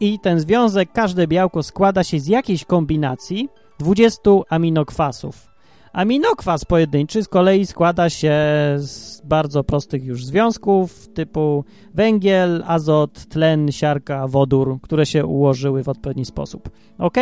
I 0.00 0.18
ten 0.18 0.40
związek, 0.40 0.92
każde 0.92 1.26
białko 1.26 1.62
składa 1.62 2.04
się 2.04 2.20
z 2.20 2.26
jakiejś 2.26 2.64
kombinacji 2.64 3.48
20 3.78 4.20
aminokwasów. 4.48 5.53
Aminokwas 5.94 6.64
pojedynczy 6.64 7.22
z 7.22 7.28
kolei 7.28 7.66
składa 7.66 8.10
się 8.10 8.34
z 8.76 9.20
bardzo 9.24 9.64
prostych 9.64 10.04
już 10.04 10.24
związków 10.24 11.08
typu 11.08 11.64
węgiel, 11.94 12.64
azot, 12.66 13.26
tlen, 13.26 13.72
siarka, 13.72 14.28
wodór, 14.28 14.78
które 14.82 15.06
się 15.06 15.26
ułożyły 15.26 15.82
w 15.82 15.88
odpowiedni 15.88 16.24
sposób. 16.24 16.70
Ok? 16.98 17.14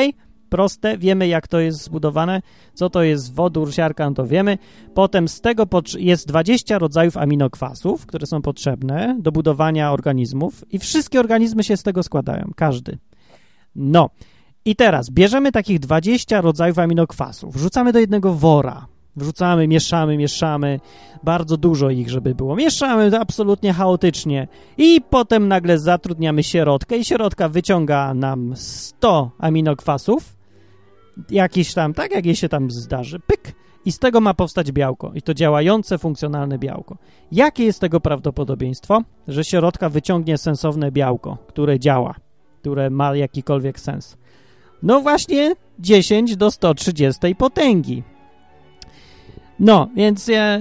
Proste, 0.48 0.98
wiemy 0.98 1.28
jak 1.28 1.48
to 1.48 1.60
jest 1.60 1.82
zbudowane, 1.82 2.42
co 2.74 2.90
to 2.90 3.02
jest 3.02 3.34
wodór, 3.34 3.74
siarka, 3.74 4.08
no 4.08 4.14
to 4.14 4.26
wiemy. 4.26 4.58
Potem 4.94 5.28
z 5.28 5.40
tego 5.40 5.66
jest 5.98 6.28
20 6.28 6.78
rodzajów 6.78 7.16
aminokwasów, 7.16 8.06
które 8.06 8.26
są 8.26 8.42
potrzebne 8.42 9.16
do 9.20 9.32
budowania 9.32 9.92
organizmów 9.92 10.64
i 10.70 10.78
wszystkie 10.78 11.20
organizmy 11.20 11.64
się 11.64 11.76
z 11.76 11.82
tego 11.82 12.02
składają, 12.02 12.50
każdy. 12.56 12.98
No, 13.76 14.10
i 14.64 14.76
teraz 14.76 15.10
bierzemy 15.10 15.52
takich 15.52 15.78
20 15.78 16.40
rodzajów 16.40 16.78
aminokwasów, 16.78 17.54
wrzucamy 17.54 17.92
do 17.92 17.98
jednego 17.98 18.34
wora, 18.34 18.86
wrzucamy, 19.16 19.68
mieszamy, 19.68 20.16
mieszamy, 20.16 20.80
bardzo 21.22 21.56
dużo 21.56 21.90
ich, 21.90 22.10
żeby 22.10 22.34
było. 22.34 22.56
Mieszamy 22.56 23.18
absolutnie 23.20 23.72
chaotycznie 23.72 24.48
i 24.78 25.00
potem 25.10 25.48
nagle 25.48 25.78
zatrudniamy 25.78 26.42
środkę 26.42 26.96
i 26.96 27.04
środka 27.04 27.48
wyciąga 27.48 28.14
nam 28.14 28.52
100 28.56 29.30
aminokwasów, 29.38 30.36
jakiś 31.30 31.74
tam, 31.74 31.94
tak 31.94 32.12
jak 32.12 32.26
jej 32.26 32.36
się 32.36 32.48
tam 32.48 32.70
zdarzy, 32.70 33.20
pyk, 33.20 33.54
i 33.84 33.92
z 33.92 33.98
tego 33.98 34.20
ma 34.20 34.34
powstać 34.34 34.72
białko. 34.72 35.12
I 35.14 35.22
to 35.22 35.34
działające, 35.34 35.98
funkcjonalne 35.98 36.58
białko. 36.58 36.96
Jakie 37.32 37.64
jest 37.64 37.80
tego 37.80 38.00
prawdopodobieństwo, 38.00 39.02
że 39.28 39.44
środka 39.44 39.88
wyciągnie 39.88 40.38
sensowne 40.38 40.92
białko, 40.92 41.38
które 41.46 41.78
działa, 41.80 42.14
które 42.60 42.90
ma 42.90 43.16
jakikolwiek 43.16 43.80
sens? 43.80 44.16
No 44.82 45.00
właśnie 45.00 45.54
10 45.78 46.36
do 46.36 46.50
130 46.50 47.34
potęgi. 47.34 48.02
No, 49.60 49.88
więc 49.96 50.28
ja 50.28 50.58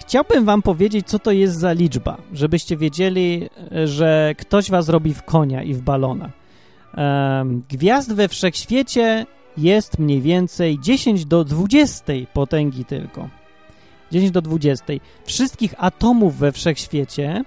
chciałbym 0.00 0.44
wam 0.44 0.62
powiedzieć, 0.62 1.06
co 1.06 1.18
to 1.18 1.32
jest 1.32 1.58
za 1.58 1.72
liczba, 1.72 2.16
żebyście 2.32 2.76
wiedzieli, 2.76 3.48
że 3.84 4.34
ktoś 4.38 4.70
was 4.70 4.88
robi 4.88 5.14
w 5.14 5.22
konia 5.22 5.62
i 5.62 5.74
w 5.74 5.82
balona. 5.82 6.30
Gwiazd 7.68 8.12
we 8.12 8.28
wszechświecie 8.28 9.26
jest 9.56 9.98
mniej 9.98 10.20
więcej 10.20 10.78
10 10.80 11.24
do 11.24 11.44
20 11.44 12.12
potęgi 12.32 12.84
tylko. 12.84 13.28
10 14.12 14.30
do 14.30 14.42
20. 14.42 14.84
Wszystkich 15.24 15.74
atomów 15.78 16.36
we 16.36 16.52
wszechświecie 16.52 17.44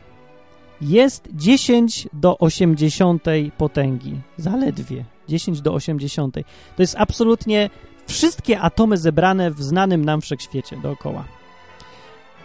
jest 0.81 1.29
10 1.33 2.07
do 2.13 2.37
80 2.37 3.23
potęgi. 3.57 4.15
Zaledwie. 4.37 5.03
10 5.29 5.61
do 5.61 5.73
80. 5.73 6.35
To 6.75 6.83
jest 6.83 6.95
absolutnie 6.97 7.69
wszystkie 8.07 8.59
atomy 8.59 8.97
zebrane 8.97 9.51
w 9.51 9.63
znanym 9.63 10.05
nam 10.05 10.21
wszechświecie 10.21 10.77
dookoła. 10.77 11.23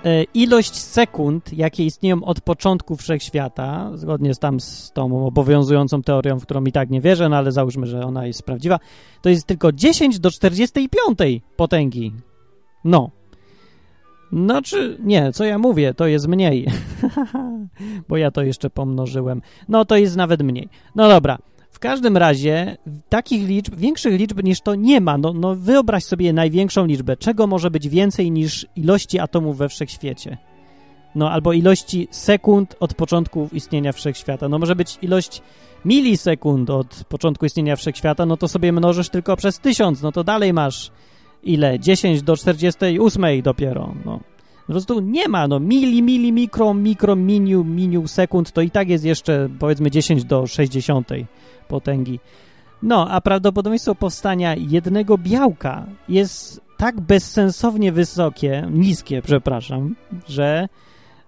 E, 0.05 0.25
ilość 0.35 0.77
sekund, 0.77 1.53
jakie 1.53 1.85
istnieją 1.85 2.25
od 2.25 2.41
początku 2.41 2.97
wszechświata, 2.97 3.91
zgodnie 3.95 4.35
z 4.35 4.39
tam 4.39 4.61
z 4.61 4.93
tą 4.93 5.27
obowiązującą 5.27 6.03
teorią, 6.03 6.39
w 6.39 6.43
którą 6.43 6.65
i 6.65 6.73
tak 6.73 6.91
nie 6.91 7.01
wierzę, 7.01 7.29
no 7.29 7.37
ale 7.37 7.53
załóżmy, 7.53 7.87
że 7.87 8.07
ona 8.07 8.27
jest 8.27 8.43
prawdziwa, 8.43 8.79
to 9.23 9.29
jest 9.29 9.47
tylko 9.47 9.73
10 9.73 10.19
do 10.19 10.31
45 10.31 11.19
potęgi. 11.57 12.13
No. 12.85 13.11
No 14.33 14.63
czy 14.63 14.99
nie, 15.03 15.33
co 15.33 15.45
ja 15.45 15.59
mówię, 15.59 15.95
to 15.95 16.07
jest 16.07 16.29
mniej. 16.29 16.67
Bo 18.09 18.17
ja 18.17 18.31
to 18.31 18.43
jeszcze 18.43 18.71
pomnożyłem. 18.71 19.43
No 19.69 19.85
to 19.85 19.97
jest 19.97 20.17
nawet 20.17 20.43
mniej. 20.43 20.69
No 20.95 21.09
dobra. 21.09 21.39
Każdym 21.85 22.17
razie 22.17 22.77
takich 23.09 23.49
liczb, 23.49 23.75
większych 23.77 24.19
liczb 24.19 24.43
niż 24.43 24.61
to 24.61 24.75
nie 24.75 25.01
ma. 25.01 25.19
No, 25.19 25.33
no 25.33 25.55
wyobraź 25.55 26.05
sobie 26.05 26.33
największą 26.33 26.87
liczbę. 26.87 27.17
Czego 27.17 27.47
może 27.47 27.71
być 27.71 27.89
więcej 27.89 28.31
niż 28.31 28.67
ilości 28.77 29.19
atomów 29.19 29.59
we 29.59 29.69
wszechświecie? 29.69 30.37
No 31.15 31.31
albo 31.31 31.53
ilości 31.53 32.09
sekund 32.11 32.77
od 32.81 32.95
początku 32.95 33.49
istnienia 33.53 33.93
wszechświata. 33.93 34.49
No 34.49 34.59
może 34.59 34.77
być 34.77 34.99
ilość 35.03 35.43
milisekund 35.85 36.71
od 36.71 37.05
początku 37.09 37.47
istnienia 37.47 37.77
wszechświata, 37.77 38.27
no 38.27 38.37
to 38.37 38.49
sobie 38.49 38.73
mnożysz 38.73 39.09
tylko 39.09 39.37
przez 39.37 39.59
tysiąc, 39.59 40.03
no 40.03 40.13
to 40.13 40.25
dalej 40.25 40.53
masz 40.53 40.91
ile? 41.43 41.81
10 41.81 42.23
do 42.23 42.37
48 42.37 43.43
dopiero, 43.43 43.95
no. 44.05 44.21
Po 44.67 44.73
prostu 44.73 45.01
nie 45.01 45.29
ma, 45.29 45.49
no 45.49 45.61
mili, 45.61 46.03
mili, 46.03 46.33
mikro, 46.33 46.75
mikro, 46.75 47.17
miniu, 47.17 47.65
miniu 47.65 48.09
sekund, 48.09 48.53
to 48.53 48.61
i 48.61 48.71
tak 48.71 48.89
jest 48.89 49.05
jeszcze 49.05 49.49
powiedzmy 49.59 49.91
10 49.91 50.25
do 50.25 50.47
60 50.47 51.09
potęgi. 51.69 52.21
No, 52.83 53.11
a 53.11 53.21
prawdopodobieństwo 53.21 53.95
powstania 53.95 54.55
jednego 54.55 55.19
białka 55.19 55.87
jest 56.09 56.61
tak 56.77 57.01
bezsensownie 57.01 57.93
wysokie, 57.93 58.69
niskie, 58.71 59.23
przepraszam, 59.23 59.97
że 60.29 60.69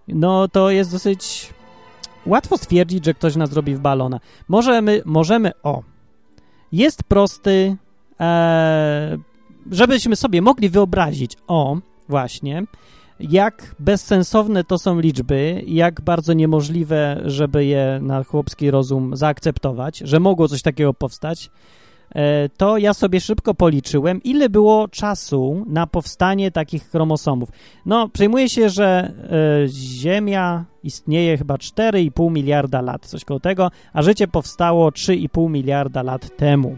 no 0.09 0.49
to 0.49 0.71
jest 0.71 0.93
dosyć 0.93 1.55
łatwo 2.27 2.57
stwierdzić, 2.59 3.05
że 3.05 3.15
ktoś 3.15 3.37
nas 3.37 3.53
robi 3.53 3.75
w 3.75 3.81
balona. 3.81 4.21
Możemy, 4.49 5.03
możemy, 5.05 5.53
o, 5.63 5.83
jest 6.73 7.03
prosty, 7.03 7.77
e, 8.21 9.19
żebyśmy 9.71 10.17
sobie 10.17 10.43
mogli 10.43 10.69
wyobrazić, 10.69 11.37
o, 11.47 11.77
właśnie, 12.09 12.63
jak 13.21 13.75
bezsensowne 13.79 14.65
to 14.65 14.79
są 14.79 15.01
liczby, 15.01 15.63
jak 15.67 16.01
bardzo 16.01 16.33
niemożliwe, 16.33 17.23
żeby 17.25 17.65
je 17.65 17.99
na 18.03 18.25
chłopski 18.25 18.71
rozum 18.71 19.17
zaakceptować, 19.17 19.99
że 19.99 20.21
mogło 20.21 20.49
coś 20.49 20.63
takiego 20.63 20.95
powstać, 20.95 21.51
e, 22.15 22.49
to 22.49 22.79
ja 22.79 22.95
sobie 22.95 23.21
szybko 23.21 23.55
policzyłem, 23.55 24.23
ile 24.23 24.49
było 24.49 24.89
czasu 24.89 25.65
na 25.69 25.87
powstanie 25.87 26.51
takich 26.51 26.91
chromosomów. 26.91 27.49
No, 27.87 28.09
przyjmuje 28.09 28.49
się, 28.49 28.69
że 28.69 29.13
e, 29.65 29.69
Ziemia 29.69 30.65
istnieje 30.83 31.39
chyba 31.39 31.55
4,5 31.55 32.31
miliarda 32.31 32.81
lat, 32.81 33.07
coś 33.07 33.25
koło 33.25 33.41
tego, 33.41 33.71
a 33.93 34.03
życie 34.03 34.29
powstało 34.29 34.91
3,5 34.91 35.51
miliarda 35.51 36.03
lat 36.03 36.37
temu. 36.37 36.77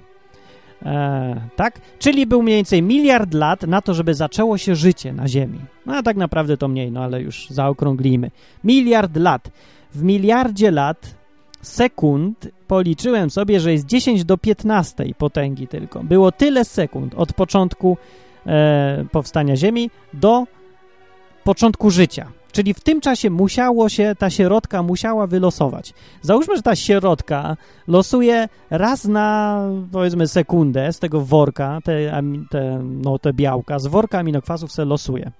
E, 0.82 1.40
tak? 1.56 1.80
Czyli 1.98 2.26
był 2.26 2.42
mniej 2.42 2.56
więcej 2.56 2.82
miliard 2.82 3.34
lat 3.34 3.62
na 3.62 3.82
to, 3.82 3.94
żeby 3.94 4.14
zaczęło 4.14 4.58
się 4.58 4.74
życie 4.74 5.12
na 5.12 5.28
Ziemi. 5.28 5.58
No 5.86 5.96
a 5.96 6.02
tak 6.02 6.16
naprawdę 6.16 6.56
to 6.56 6.68
mniej, 6.68 6.92
no 6.92 7.04
ale 7.04 7.22
już 7.22 7.46
zaokrąglimy. 7.50 8.30
Miliard 8.64 9.16
lat. 9.16 9.50
W 9.94 10.02
miliardzie 10.02 10.70
lat 10.70 11.14
sekund 11.62 12.48
policzyłem 12.66 13.30
sobie, 13.30 13.60
że 13.60 13.72
jest 13.72 13.86
10 13.86 14.24
do 14.24 14.38
15 14.38 15.04
potęgi 15.18 15.68
tylko. 15.68 16.04
Było 16.04 16.32
tyle 16.32 16.64
sekund 16.64 17.14
od 17.14 17.32
początku 17.32 17.96
e, 18.46 19.04
powstania 19.12 19.56
Ziemi 19.56 19.90
do 20.12 20.46
początku 21.44 21.90
życia. 21.90 22.32
Czyli 22.52 22.74
w 22.74 22.80
tym 22.80 23.00
czasie 23.00 23.30
musiało 23.30 23.88
się, 23.88 24.14
ta 24.18 24.30
sierotka 24.30 24.82
musiała 24.82 25.26
wylosować. 25.26 25.94
Załóżmy, 26.22 26.56
że 26.56 26.62
ta 26.62 26.76
sierotka 26.76 27.56
losuje 27.88 28.48
raz 28.70 29.04
na, 29.04 29.60
powiedzmy, 29.92 30.28
sekundę 30.28 30.92
z 30.92 30.98
tego 30.98 31.20
worka, 31.20 31.78
te, 31.84 32.22
te, 32.50 32.82
no, 32.82 33.18
te 33.18 33.32
białka, 33.32 33.78
z 33.78 33.86
worka 33.86 34.18
aminokwasów 34.18 34.72
se 34.72 34.84
losuje. 34.84 35.30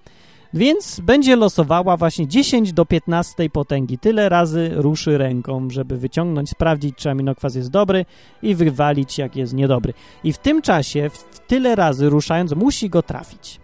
Więc 0.55 1.01
będzie 1.01 1.37
losowała 1.37 1.97
właśnie 1.97 2.29
10 2.29 2.73
do 2.73 2.87
15 2.87 3.51
potęgi. 3.51 3.99
Tyle 3.99 4.29
razy 4.29 4.71
ruszy 4.75 5.19
ręką, 5.19 5.71
żeby 5.71 5.97
wyciągnąć, 5.97 6.51
sprawdzić, 6.51 6.97
czy 6.97 7.11
aminokwas 7.11 7.55
jest 7.55 7.71
dobry 7.71 8.05
i 8.43 8.55
wywalić, 8.55 9.19
jak 9.19 9.37
jest 9.37 9.55
niedobry. 9.55 9.93
I 10.25 10.33
w 10.33 10.39
tym 10.39 10.63
czasie, 10.63 11.11
w 11.11 11.39
tyle 11.47 11.77
razy 11.77 12.09
ruszając, 12.09 12.53
musi 12.53 12.91
go 12.91 13.03
trafić. 13.03 13.61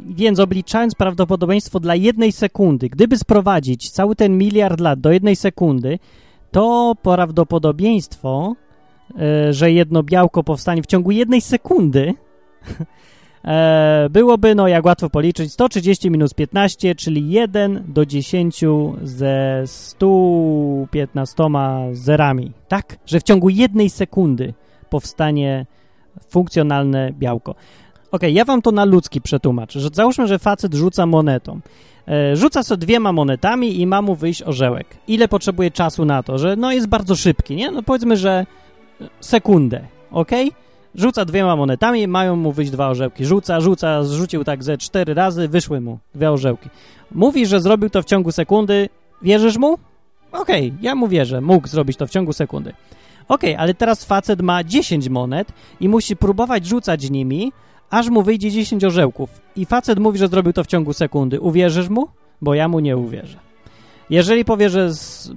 Więc 0.00 0.40
obliczając 0.40 0.94
prawdopodobieństwo 0.94 1.80
dla 1.80 1.94
jednej 1.94 2.32
sekundy, 2.32 2.88
gdyby 2.88 3.18
sprowadzić 3.18 3.90
cały 3.90 4.16
ten 4.16 4.38
miliard 4.38 4.80
lat 4.80 5.00
do 5.00 5.12
jednej 5.12 5.36
sekundy, 5.36 5.98
to 6.50 6.94
prawdopodobieństwo, 7.02 8.56
e, 9.18 9.52
że 9.52 9.72
jedno 9.72 10.02
białko 10.02 10.44
powstanie 10.44 10.82
w 10.82 10.86
ciągu 10.86 11.10
jednej 11.10 11.40
sekundy, 11.40 12.14
e, 13.44 14.08
byłoby, 14.10 14.54
no 14.54 14.68
jak 14.68 14.86
łatwo 14.86 15.10
policzyć, 15.10 15.52
130 15.52 16.10
minus 16.10 16.34
15, 16.34 16.94
czyli 16.94 17.30
1 17.30 17.84
do 17.88 18.06
10 18.06 18.64
ze 19.02 19.62
115 19.66 21.44
zerami. 21.92 22.52
Tak? 22.68 22.98
Że 23.06 23.20
w 23.20 23.22
ciągu 23.22 23.48
jednej 23.48 23.90
sekundy 23.90 24.54
powstanie 24.90 25.66
funkcjonalne 26.28 27.12
białko. 27.12 27.54
Ok, 28.10 28.22
ja 28.22 28.44
wam 28.44 28.62
to 28.62 28.72
na 28.72 28.84
ludzki 28.84 29.20
przetłumaczę, 29.20 29.80
że 29.80 29.88
załóżmy, 29.92 30.26
że 30.26 30.38
facet 30.38 30.74
rzuca 30.74 31.06
monetą. 31.06 31.60
E, 32.08 32.36
rzuca 32.36 32.62
sobie 32.62 32.86
dwiema 32.86 33.12
monetami 33.12 33.80
i 33.80 33.86
ma 33.86 34.02
mu 34.02 34.14
wyjść 34.14 34.42
orzełek. 34.42 34.96
Ile 35.08 35.28
potrzebuje 35.28 35.70
czasu 35.70 36.04
na 36.04 36.22
to, 36.22 36.38
że 36.38 36.56
no 36.56 36.72
jest 36.72 36.86
bardzo 36.86 37.16
szybki, 37.16 37.56
nie? 37.56 37.70
No 37.70 37.82
powiedzmy, 37.82 38.16
że 38.16 38.46
sekundę, 39.20 39.80
ok? 40.10 40.30
Rzuca 40.94 41.24
dwiema 41.24 41.56
monetami, 41.56 42.08
mają 42.08 42.36
mu 42.36 42.52
wyjść 42.52 42.70
dwa 42.70 42.88
orzełki. 42.88 43.24
Rzuca, 43.24 43.60
rzuca, 43.60 44.04
zrzucił 44.04 44.44
tak 44.44 44.64
ze 44.64 44.78
cztery 44.78 45.14
razy, 45.14 45.48
wyszły 45.48 45.80
mu 45.80 45.98
dwie 46.14 46.30
orzełki. 46.30 46.68
Mówi, 47.10 47.46
że 47.46 47.60
zrobił 47.60 47.90
to 47.90 48.02
w 48.02 48.04
ciągu 48.04 48.32
sekundy. 48.32 48.88
Wierzysz 49.22 49.56
mu? 49.56 49.78
Okej, 50.32 50.68
okay, 50.68 50.78
ja 50.82 50.94
mu 50.94 51.08
wierzę. 51.08 51.40
Mógł 51.40 51.68
zrobić 51.68 51.96
to 51.96 52.06
w 52.06 52.10
ciągu 52.10 52.32
sekundy. 52.32 52.72
Okej, 53.28 53.50
okay, 53.50 53.62
ale 53.62 53.74
teraz 53.74 54.04
facet 54.04 54.42
ma 54.42 54.64
10 54.64 55.08
monet 55.08 55.52
i 55.80 55.88
musi 55.88 56.16
próbować 56.16 56.66
rzucać 56.66 57.10
nimi, 57.10 57.52
aż 57.90 58.08
mu 58.08 58.22
wyjdzie 58.22 58.50
10 58.50 58.84
orzełków. 58.84 59.40
I 59.56 59.66
facet 59.66 59.98
mówi, 59.98 60.18
że 60.18 60.28
zrobił 60.28 60.52
to 60.52 60.64
w 60.64 60.66
ciągu 60.66 60.92
sekundy. 60.92 61.40
Uwierzysz 61.40 61.88
mu? 61.88 62.08
Bo 62.42 62.54
ja 62.54 62.68
mu 62.68 62.80
nie 62.80 62.96
uwierzę. 62.96 63.38
Jeżeli 64.10 64.44
powie, 64.44 64.70
że 64.70 64.90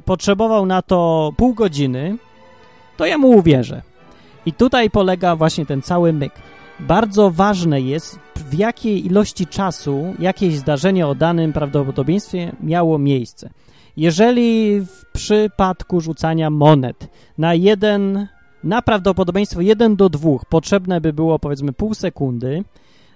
potrzebował 0.05 0.65
na 0.65 0.81
to 0.81 1.31
pół 1.37 1.53
godziny, 1.53 2.17
to 2.97 3.05
ja 3.05 3.17
mu 3.17 3.29
uwierzę. 3.29 3.81
I 4.45 4.53
tutaj 4.53 4.89
polega 4.89 5.35
właśnie 5.35 5.65
ten 5.65 5.81
cały 5.81 6.13
myk. 6.13 6.33
Bardzo 6.79 7.31
ważne 7.31 7.81
jest, 7.81 8.19
w 8.35 8.53
jakiej 8.53 9.05
ilości 9.05 9.47
czasu 9.47 10.13
jakieś 10.19 10.57
zdarzenie 10.57 11.07
o 11.07 11.15
danym 11.15 11.53
prawdopodobieństwie 11.53 12.51
miało 12.63 12.97
miejsce. 12.97 13.49
Jeżeli 13.97 14.81
w 14.81 15.05
przypadku 15.13 16.01
rzucania 16.01 16.49
monet 16.49 17.07
na 17.37 17.53
jeden 17.53 18.27
na 18.63 18.81
prawdopodobieństwo 18.81 19.61
1 19.61 19.95
do 19.95 20.09
2 20.09 20.29
potrzebne 20.49 21.01
by 21.01 21.13
było 21.13 21.39
powiedzmy 21.39 21.73
pół 21.73 21.93
sekundy, 21.93 22.63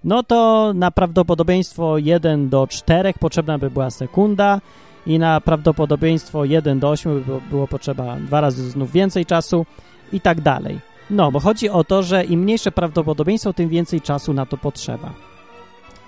no 0.03 0.23
to 0.23 0.71
na 0.75 0.91
prawdopodobieństwo 0.91 1.97
1 1.97 2.49
do 2.49 2.67
4 2.67 3.13
potrzebna 3.19 3.57
by 3.57 3.69
była 3.69 3.89
sekunda 3.89 4.61
i 5.07 5.19
na 5.19 5.41
prawdopodobieństwo 5.41 6.45
1 6.45 6.79
do 6.79 6.89
8 6.89 7.13
by 7.13 7.21
było, 7.21 7.41
było 7.49 7.67
potrzeba 7.67 8.15
dwa 8.15 8.41
razy 8.41 8.69
znów 8.69 8.91
więcej 8.91 9.25
czasu 9.25 9.65
i 10.13 10.21
tak 10.21 10.41
dalej. 10.41 10.79
No, 11.09 11.31
bo 11.31 11.39
chodzi 11.39 11.69
o 11.69 11.83
to, 11.83 12.03
że 12.03 12.23
im 12.23 12.39
mniejsze 12.39 12.71
prawdopodobieństwo, 12.71 13.53
tym 13.53 13.69
więcej 13.69 14.01
czasu 14.01 14.33
na 14.33 14.45
to 14.45 14.57
potrzeba. 14.57 15.13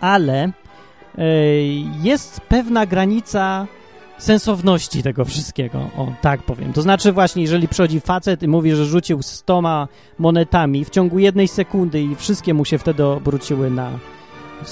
Ale 0.02 0.52
yy, 1.18 1.24
jest 2.04 2.42
pewna 2.42 2.86
granica 2.86 3.68
sensowności 4.18 5.04
tego 5.04 5.26
wszystkiego, 5.26 5.78
o 5.78 6.14
tak 6.22 6.44
powiem. 6.44 6.74
To 6.74 6.82
znaczy 6.82 7.12
właśnie, 7.12 7.42
jeżeli 7.42 7.68
przychodzi 7.68 8.00
facet 8.00 8.44
i 8.44 8.48
mówi, 8.48 8.76
że 8.76 8.86
rzucił 8.86 9.22
stoma 9.22 9.88
monetami 10.20 10.86
w 10.86 10.90
ciągu 10.90 11.20
jednej 11.20 11.48
sekundy 11.48 12.02
i 12.02 12.16
wszystkie 12.16 12.54
mu 12.54 12.66
się 12.66 12.78
wtedy 12.78 13.06
obróciły 13.06 13.70
na 13.70 13.92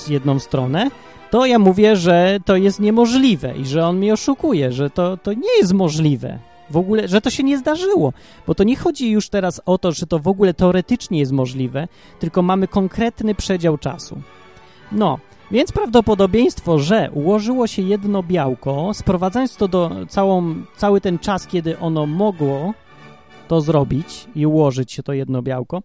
jedną 0.07 0.39
stronę, 0.39 0.89
to 1.31 1.45
ja 1.45 1.59
mówię, 1.59 1.95
że 1.95 2.37
to 2.45 2.55
jest 2.55 2.79
niemożliwe 2.79 3.57
i 3.57 3.65
że 3.65 3.87
on 3.87 3.97
mnie 3.97 4.13
oszukuje, 4.13 4.71
że 4.71 4.89
to, 4.89 5.17
to 5.17 5.33
nie 5.33 5.57
jest 5.59 5.73
możliwe. 5.73 6.39
W 6.69 6.77
ogóle, 6.77 7.07
że 7.07 7.21
to 7.21 7.29
się 7.29 7.43
nie 7.43 7.57
zdarzyło, 7.57 8.13
bo 8.47 8.55
to 8.55 8.63
nie 8.63 8.75
chodzi 8.75 9.11
już 9.11 9.29
teraz 9.29 9.61
o 9.65 9.77
to, 9.77 9.91
że 9.91 10.05
to 10.05 10.19
w 10.19 10.27
ogóle 10.27 10.53
teoretycznie 10.53 11.19
jest 11.19 11.31
możliwe, 11.31 11.87
tylko 12.19 12.41
mamy 12.41 12.67
konkretny 12.67 13.35
przedział 13.35 13.77
czasu. 13.77 14.21
No, 14.91 15.19
więc 15.53 15.71
prawdopodobieństwo, 15.71 16.79
że 16.79 17.09
ułożyło 17.13 17.67
się 17.67 17.81
jedno 17.81 18.23
białko, 18.23 18.93
sprowadzając 18.93 19.55
to 19.55 19.67
do 19.67 19.91
całą, 20.09 20.55
cały 20.77 21.01
ten 21.01 21.19
czas, 21.19 21.47
kiedy 21.47 21.79
ono 21.79 22.05
mogło 22.05 22.73
to 23.47 23.61
zrobić 23.61 24.27
i 24.35 24.45
ułożyć 24.45 24.91
się 24.91 25.03
to 25.03 25.13
jedno 25.13 25.41
białko, 25.41 25.81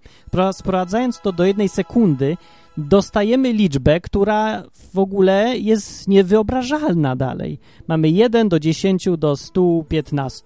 sprowadzając 0.53 1.21
to 1.21 1.33
do 1.33 1.45
jednej 1.45 1.69
sekundy, 1.69 2.37
dostajemy 2.77 3.53
liczbę, 3.53 4.01
która 4.01 4.63
w 4.95 4.99
ogóle 4.99 5.59
jest 5.59 6.09
niewyobrażalna 6.09 7.17
dalej. 7.17 7.59
Mamy 7.89 8.09
1 8.09 8.49
do 8.49 8.61
10 8.61 9.09
do 9.19 9.37
115 9.37 10.43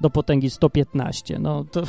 do 0.00 0.10
potęgi 0.10 0.50
115. 0.50 1.38
No 1.38 1.64
to, 1.70 1.82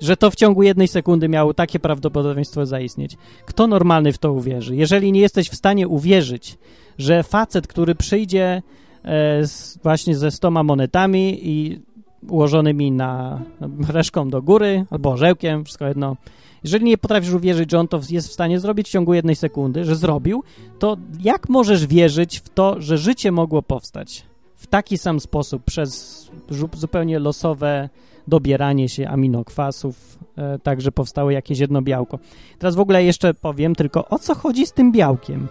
że 0.00 0.16
to 0.16 0.30
w 0.30 0.34
ciągu 0.34 0.62
jednej 0.62 0.88
sekundy 0.88 1.28
miało 1.28 1.54
takie 1.54 1.78
prawdopodobieństwo 1.78 2.66
zaistnieć. 2.66 3.16
Kto 3.46 3.66
normalny 3.66 4.12
w 4.12 4.18
to 4.18 4.32
uwierzy? 4.32 4.76
Jeżeli 4.76 5.12
nie 5.12 5.20
jesteś 5.20 5.48
w 5.48 5.56
stanie 5.56 5.88
uwierzyć, 5.88 6.58
że 6.98 7.22
facet, 7.22 7.66
który 7.66 7.94
przyjdzie 7.94 8.62
e, 9.04 9.46
z, 9.46 9.78
właśnie 9.82 10.16
ze 10.16 10.30
stoma 10.30 10.62
monetami 10.62 11.38
i 11.42 11.80
ułożonymi 12.28 12.92
na 12.92 13.42
reszką 13.88 14.28
do 14.28 14.42
góry, 14.42 14.84
albo 14.90 15.10
orzełkiem, 15.10 15.64
wszystko 15.64 15.86
jedno. 15.86 16.16
Jeżeli 16.64 16.84
nie 16.84 16.98
potrafisz 16.98 17.32
uwierzyć, 17.32 17.70
że 17.70 17.78
on 17.78 17.88
to 17.88 18.00
jest 18.10 18.28
w 18.28 18.32
stanie 18.32 18.60
zrobić 18.60 18.88
w 18.88 18.90
ciągu 18.90 19.14
jednej 19.14 19.36
sekundy, 19.36 19.84
że 19.84 19.96
zrobił, 19.96 20.44
to 20.78 20.96
jak 21.20 21.48
możesz 21.48 21.86
wierzyć 21.86 22.38
w 22.38 22.48
to, 22.48 22.80
że 22.80 22.98
życie 22.98 23.32
mogło 23.32 23.62
powstać? 23.62 24.24
W 24.56 24.66
taki 24.66 24.98
sam 24.98 25.20
sposób 25.20 25.64
przez 25.64 26.26
zupełnie 26.72 27.18
losowe 27.18 27.88
dobieranie 28.28 28.88
się 28.88 29.08
aminokwasów, 29.08 30.18
e, 30.38 30.58
tak, 30.58 30.80
że 30.80 30.92
powstało 30.92 31.30
jakieś 31.30 31.58
jedno 31.58 31.82
białko. 31.82 32.18
Teraz 32.58 32.74
w 32.74 32.80
ogóle 32.80 33.04
jeszcze 33.04 33.34
powiem 33.34 33.74
tylko, 33.74 34.08
o 34.08 34.18
co 34.18 34.34
chodzi 34.34 34.66
z 34.66 34.72
tym 34.72 34.92
białkiem. 34.92 35.48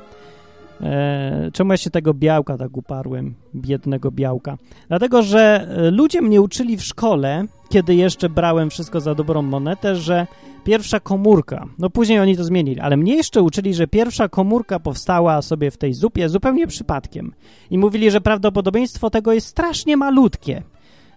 E, 0.82 1.50
czemu 1.54 1.74
ja 1.74 1.78
się 1.78 1.90
tego 1.90 2.14
białka 2.14 2.58
tak 2.58 2.78
uparłem, 2.78 3.36
biednego 3.56 4.12
białka? 4.12 4.58
Dlatego, 4.88 5.24
że 5.24 5.68
e, 5.70 5.92
ludzie 5.92 6.22
mnie 6.22 6.42
uczyli 6.42 6.78
w 6.78 6.84
szkole, 6.84 7.46
kiedy 7.70 7.96
jeszcze 7.96 8.30
brałem 8.30 8.70
wszystko 8.70 9.02
za 9.02 9.16
dobrą 9.16 9.42
monetę, 9.42 9.96
że 9.96 10.28
pierwsza 10.64 11.00
komórka, 11.00 11.66
no 11.80 11.90
później 11.90 12.20
oni 12.20 12.38
to 12.38 12.44
zmienili, 12.44 12.80
ale 12.80 12.98
mnie 12.98 13.16
jeszcze 13.16 13.42
uczyli, 13.42 13.74
że 13.74 13.88
pierwsza 13.88 14.30
komórka 14.30 14.80
powstała 14.80 15.42
sobie 15.42 15.72
w 15.72 15.78
tej 15.78 15.94
zupie 15.94 16.30
zupełnie 16.30 16.68
przypadkiem. 16.68 17.34
I 17.72 17.78
mówili, 17.78 18.12
że 18.12 18.22
prawdopodobieństwo 18.22 19.10
tego 19.10 19.34
jest 19.34 19.48
strasznie 19.48 19.98
malutkie. 19.98 20.64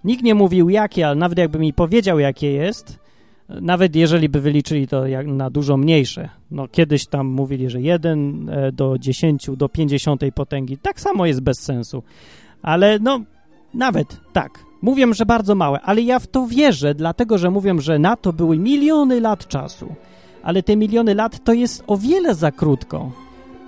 Nikt 0.04 0.22
nie 0.22 0.34
mówił 0.34 0.68
jakie, 0.68 1.06
ale 1.06 1.16
nawet 1.16 1.38
jakby 1.38 1.58
mi 1.58 1.72
powiedział 1.72 2.18
jakie 2.18 2.52
jest, 2.52 2.98
nawet 3.48 3.96
jeżeli 3.96 4.28
by 4.28 4.40
wyliczyli 4.40 4.88
to 4.88 5.04
na 5.26 5.50
dużo 5.50 5.76
mniejsze. 5.76 6.28
No 6.50 6.68
kiedyś 6.68 7.06
tam 7.06 7.26
mówili, 7.26 7.70
że 7.70 7.80
1 7.80 8.48
e, 8.48 8.72
do 8.72 8.98
10 8.98 9.50
do 9.56 9.68
50 9.68 10.22
potęgi. 10.34 10.78
Tak 10.78 11.00
samo 11.00 11.26
jest 11.26 11.40
bez 11.40 11.58
sensu. 11.58 12.02
Ale 12.62 12.98
no 12.98 13.20
nawet 13.74 14.20
tak. 14.32 14.64
Mówią, 14.82 15.12
że 15.12 15.26
bardzo 15.26 15.54
małe, 15.54 15.80
ale 15.80 16.02
ja 16.02 16.18
w 16.18 16.26
to 16.26 16.46
wierzę, 16.46 16.94
dlatego 16.94 17.38
że 17.38 17.50
mówią, 17.50 17.80
że 17.80 17.98
na 17.98 18.16
to 18.16 18.32
były 18.32 18.58
miliony 18.58 19.20
lat 19.20 19.48
czasu. 19.48 19.94
ale 20.42 20.62
te 20.62 20.76
miliony 20.76 21.14
lat 21.14 21.44
to 21.44 21.52
jest 21.52 21.84
o 21.86 21.96
wiele 21.96 22.34
za 22.34 22.52
krótko. 22.52 23.12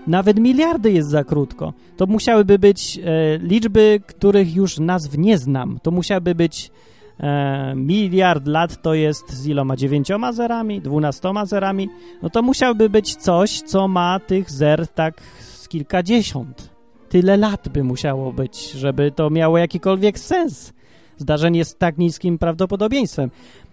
Nawet 0.06 0.38
miliardy 0.38 0.92
jest 0.92 1.08
za 1.08 1.24
krótko. 1.24 1.72
To 1.96 2.06
musiałyby 2.06 2.58
być 2.58 2.98
e, 2.98 3.38
liczby, 3.38 4.00
których 4.06 4.54
już 4.54 4.78
nazw 4.78 5.18
nie 5.18 5.38
znam. 5.38 5.78
To 5.82 5.90
musiałyby 5.90 6.34
być 6.34 6.70
e, 7.20 7.74
miliard 7.76 8.46
lat, 8.46 8.82
to 8.82 8.94
jest 8.94 9.32
z 9.32 9.46
iloma 9.46 9.76
dziewięcioma 9.76 10.32
zerami, 10.32 10.80
dwunastoma 10.80 11.46
zerami. 11.46 11.88
No 12.22 12.30
to 12.30 12.42
musiałoby 12.42 12.90
być 12.90 13.16
coś, 13.16 13.60
co 13.60 13.88
ma 13.88 14.20
tych 14.20 14.50
zer 14.50 14.88
tak 14.88 15.20
z 15.40 15.68
kilkadziesiąt. 15.68 16.70
Tyle 17.08 17.36
lat 17.36 17.68
by 17.68 17.84
musiało 17.84 18.32
być, 18.32 18.70
żeby 18.70 19.12
to 19.12 19.30
miało 19.30 19.58
jakikolwiek 19.58 20.18
sens. 20.18 20.72
Zdarzenie 21.16 21.64
z 21.64 21.76
tak 21.76 21.98
niskim 21.98 22.38
prawdopodobieństwem. 22.38 23.30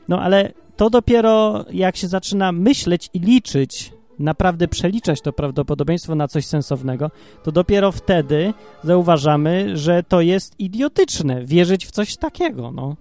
No 0.08 0.22
ale 0.22 0.52
to 0.78 0.90
dopiero 0.90 1.66
jak 1.72 1.98
się 1.98 2.08
zaczyna 2.08 2.52
myśleć 2.52 3.10
i 3.14 3.20
liczyć, 3.20 3.94
naprawdę 4.20 4.68
przeliczać 4.68 5.22
to 5.22 5.34
prawdopodobieństwo 5.34 6.16
na 6.16 6.28
coś 6.28 6.46
sensownego, 6.46 7.12
to 7.44 7.52
dopiero 7.52 7.92
wtedy 7.92 8.54
zauważamy, 8.84 9.78
że 9.78 10.04
to 10.04 10.22
jest 10.22 10.60
idiotyczne 10.60 11.46
wierzyć 11.46 11.86
w 11.86 11.92
coś 11.92 12.18
takiego, 12.18 12.72
no. 12.72 12.96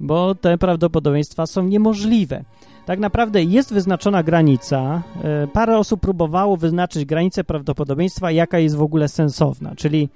Bo 0.00 0.34
te 0.34 0.58
prawdopodobieństwa 0.58 1.46
są 1.46 1.64
niemożliwe. 1.64 2.44
Tak 2.86 2.98
naprawdę 2.98 3.42
jest 3.42 3.74
wyznaczona 3.74 4.22
granica. 4.22 5.02
E, 5.24 5.46
parę 5.46 5.78
osób 5.78 6.00
próbowało 6.00 6.56
wyznaczyć 6.56 7.04
granicę 7.04 7.44
prawdopodobieństwa, 7.44 8.30
jaka 8.30 8.58
jest 8.58 8.76
w 8.76 8.82
ogóle 8.82 9.08
sensowna, 9.08 9.74
czyli 9.76 10.08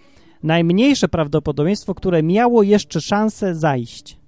najmniejsze 0.43 1.09
prawdopodobieństwo, 1.09 1.95
które 1.95 2.23
miało 2.23 2.62
jeszcze 2.62 3.01
szansę 3.01 3.55
zajść. 3.55 4.19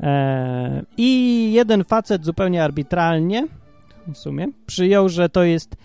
E, 0.00 0.82
I 0.96 1.50
jeden 1.52 1.84
facet 1.84 2.24
zupełnie 2.24 2.64
arbitralnie 2.64 3.46
w 4.14 4.18
sumie 4.18 4.48
przyjął, 4.66 5.08
że 5.08 5.28
to 5.28 5.42
jest 5.42 5.76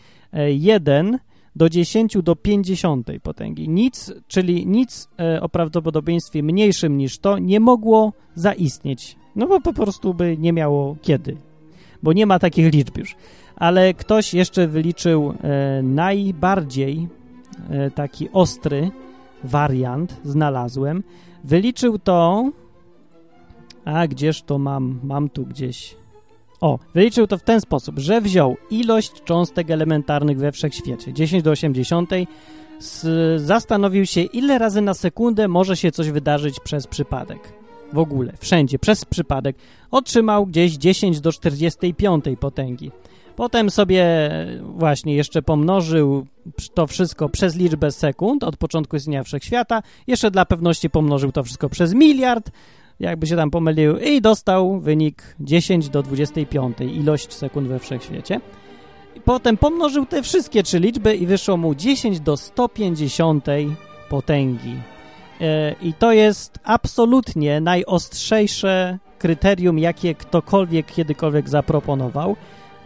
1 0.49 1.19
do 1.55 1.69
10 1.69 2.17
do 2.23 2.35
50 2.35 3.07
potęgi. 3.23 3.69
Nic, 3.69 4.13
czyli 4.27 4.67
nic 4.67 5.09
e, 5.19 5.41
o 5.41 5.49
prawdopodobieństwie 5.49 6.43
mniejszym 6.43 6.97
niż 6.97 7.17
to 7.19 7.39
nie 7.39 7.59
mogło 7.59 8.13
zaistnieć. 8.35 9.15
No 9.35 9.47
bo 9.47 9.61
po 9.61 9.73
prostu 9.73 10.13
by 10.13 10.37
nie 10.37 10.53
miało 10.53 10.95
kiedy, 11.01 11.37
bo 12.03 12.13
nie 12.13 12.25
ma 12.25 12.39
takich 12.39 12.73
liczb 12.73 12.97
już. 12.97 13.15
Ale 13.55 13.93
ktoś 13.93 14.33
jeszcze 14.33 14.67
wyliczył 14.67 15.33
e, 15.43 15.83
najbardziej 15.83 17.07
taki 17.95 18.29
ostry 18.33 18.91
wariant, 19.43 20.21
znalazłem. 20.23 21.03
Wyliczył 21.43 21.99
to 21.99 22.51
a 23.85 24.07
gdzież 24.07 24.41
to 24.41 24.59
mam? 24.59 24.99
Mam 25.03 25.29
tu 25.29 25.45
gdzieś. 25.45 25.95
O, 26.61 26.79
wyliczył 26.93 27.27
to 27.27 27.37
w 27.37 27.43
ten 27.43 27.61
sposób, 27.61 27.99
że 27.99 28.21
wziął 28.21 28.57
ilość 28.69 29.23
cząstek 29.23 29.71
elementarnych 29.71 30.37
we 30.37 30.51
wszechświecie, 30.51 31.13
10 31.13 31.43
do 31.43 31.51
80, 31.51 32.09
zastanowił 33.37 34.05
się, 34.05 34.21
ile 34.21 34.57
razy 34.57 34.81
na 34.81 34.93
sekundę 34.93 35.47
może 35.47 35.77
się 35.77 35.91
coś 35.91 36.09
wydarzyć 36.09 36.59
przez 36.59 36.87
przypadek. 36.87 37.53
W 37.93 37.97
ogóle, 37.97 38.33
wszędzie, 38.39 38.79
przez 38.79 39.05
przypadek. 39.05 39.55
Otrzymał 39.91 40.45
gdzieś 40.45 40.73
10 40.73 41.21
do 41.21 41.31
45 41.31 42.25
potęgi. 42.39 42.91
Potem 43.35 43.69
sobie 43.69 44.05
właśnie 44.61 45.15
jeszcze 45.15 45.41
pomnożył 45.41 46.25
to 46.73 46.87
wszystko 46.87 47.29
przez 47.29 47.55
liczbę 47.55 47.91
sekund 47.91 48.43
od 48.43 48.57
początku 48.57 48.95
istnienia 48.95 49.23
wszechświata. 49.23 49.83
Jeszcze 50.07 50.31
dla 50.31 50.45
pewności 50.45 50.89
pomnożył 50.89 51.31
to 51.31 51.43
wszystko 51.43 51.69
przez 51.69 51.93
miliard 51.93 52.51
jakby 52.99 53.27
się 53.27 53.35
tam 53.35 53.51
pomylił 53.51 53.97
i 53.97 54.21
dostał 54.21 54.79
wynik 54.79 55.35
10 55.39 55.89
do 55.89 56.03
25, 56.03 56.77
ilość 56.81 57.33
sekund 57.33 57.67
we 57.67 57.79
wszechświecie. 57.79 58.41
I 59.15 59.21
potem 59.21 59.57
pomnożył 59.57 60.05
te 60.05 60.23
wszystkie 60.23 60.63
trzy 60.63 60.79
liczby 60.79 61.15
i 61.15 61.27
wyszło 61.27 61.57
mu 61.57 61.75
10 61.75 62.19
do 62.19 62.37
150 62.37 63.45
potęgi. 64.09 64.75
E, 65.41 65.75
I 65.81 65.93
to 65.93 66.11
jest 66.11 66.59
absolutnie 66.63 67.61
najostrzejsze 67.61 68.99
kryterium, 69.19 69.79
jakie 69.79 70.15
ktokolwiek 70.15 70.85
kiedykolwiek 70.85 71.49
zaproponował. 71.49 72.35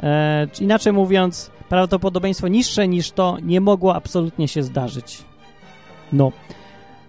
E, 0.04 0.48
inaczej 0.62 0.94
mówiąc, 0.94 1.52
prawdopodobieństwo 1.70 2.48
niższe 2.48 2.88
niż 2.88 3.12
to 3.12 3.38
nie 3.42 3.62
mogło 3.62 3.96
absolutnie 3.96 4.48
się 4.48 4.64
zdarzyć. 4.64 5.24
No. 6.14 6.32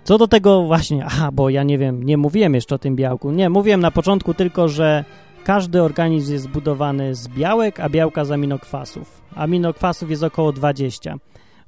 Co 0.04 0.18
do 0.18 0.28
tego 0.28 0.62
właśnie, 0.62 1.04
aha, 1.04 1.30
bo 1.32 1.50
ja 1.50 1.62
nie 1.62 1.78
wiem, 1.78 2.02
nie 2.02 2.16
mówiłem 2.16 2.54
jeszcze 2.54 2.74
o 2.74 2.78
tym 2.78 2.96
białku. 2.96 3.30
Nie, 3.30 3.50
mówiłem 3.50 3.80
na 3.80 3.90
początku 3.90 4.34
tylko, 4.34 4.68
że 4.68 5.04
każdy 5.44 5.82
organizm 5.82 6.32
jest 6.32 6.44
zbudowany 6.44 7.14
z 7.14 7.28
białek, 7.28 7.80
a 7.80 7.88
białka 7.88 8.24
z 8.24 8.30
aminokwasów. 8.30 9.22
Aminokwasów 9.34 10.10
jest 10.10 10.22
około 10.22 10.52
20. 10.52 11.14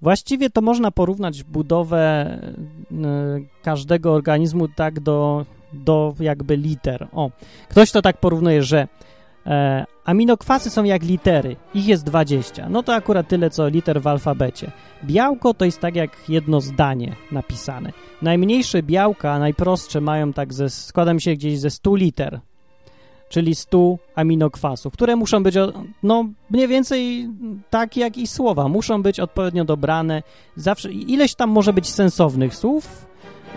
Właściwie 0.03 0.51
to 0.51 0.61
można 0.61 0.91
porównać 0.91 1.43
budowę 1.43 2.39
y, 2.93 2.95
każdego 3.63 4.13
organizmu 4.13 4.69
tak 4.69 5.01
do, 5.01 5.47
do 5.73 6.15
jakby 6.21 6.57
liter. 6.57 7.09
O, 7.13 7.31
ktoś 7.69 7.91
to 7.91 8.03
tak 8.03 8.17
porównuje, 8.17 8.63
że 8.63 8.89
E, 9.47 9.85
aminokwasy 10.05 10.71
są 10.71 10.85
jak 10.85 11.03
litery, 11.03 11.57
ich 11.75 11.87
jest 11.87 12.05
20. 12.05 12.69
No 12.69 12.83
to 12.83 12.95
akurat 12.95 13.29
tyle, 13.29 13.51
co 13.51 13.69
liter 13.69 14.03
w 14.03 14.07
alfabecie. 14.07 14.71
Białko 15.05 15.55
to 15.55 15.65
jest 15.65 15.81
tak 15.81 15.97
jak 15.97 16.11
jedno 16.29 16.61
zdanie 16.61 17.17
napisane. 17.33 17.93
Najmniejsze 18.23 18.83
białka, 18.83 19.39
najprostsze 19.39 20.01
mają 20.01 20.33
tak 20.33 20.55
ze, 20.55 20.71
składam 20.71 21.21
się 21.21 21.35
gdzieś 21.35 21.59
ze 21.59 21.71
100 21.71 21.95
liter, 21.95 22.41
czyli 23.29 23.55
100 23.55 23.97
aminokwasów, 24.15 24.93
które 24.93 25.17
muszą 25.17 25.43
być, 25.43 25.55
no 26.03 26.25
mniej 26.51 26.69
więcej 26.69 27.29
tak 27.71 27.97
jak 27.97 28.19
i 28.19 28.27
słowa, 28.27 28.69
muszą 28.69 29.03
być 29.03 29.21
odpowiednio 29.21 29.65
dobrane. 29.65 30.23
Zawsze, 30.57 30.93
ileś 30.93 31.35
tam 31.35 31.51
może 31.51 31.73
być 31.73 31.91
sensownych 31.91 32.55
słów, 32.55 33.07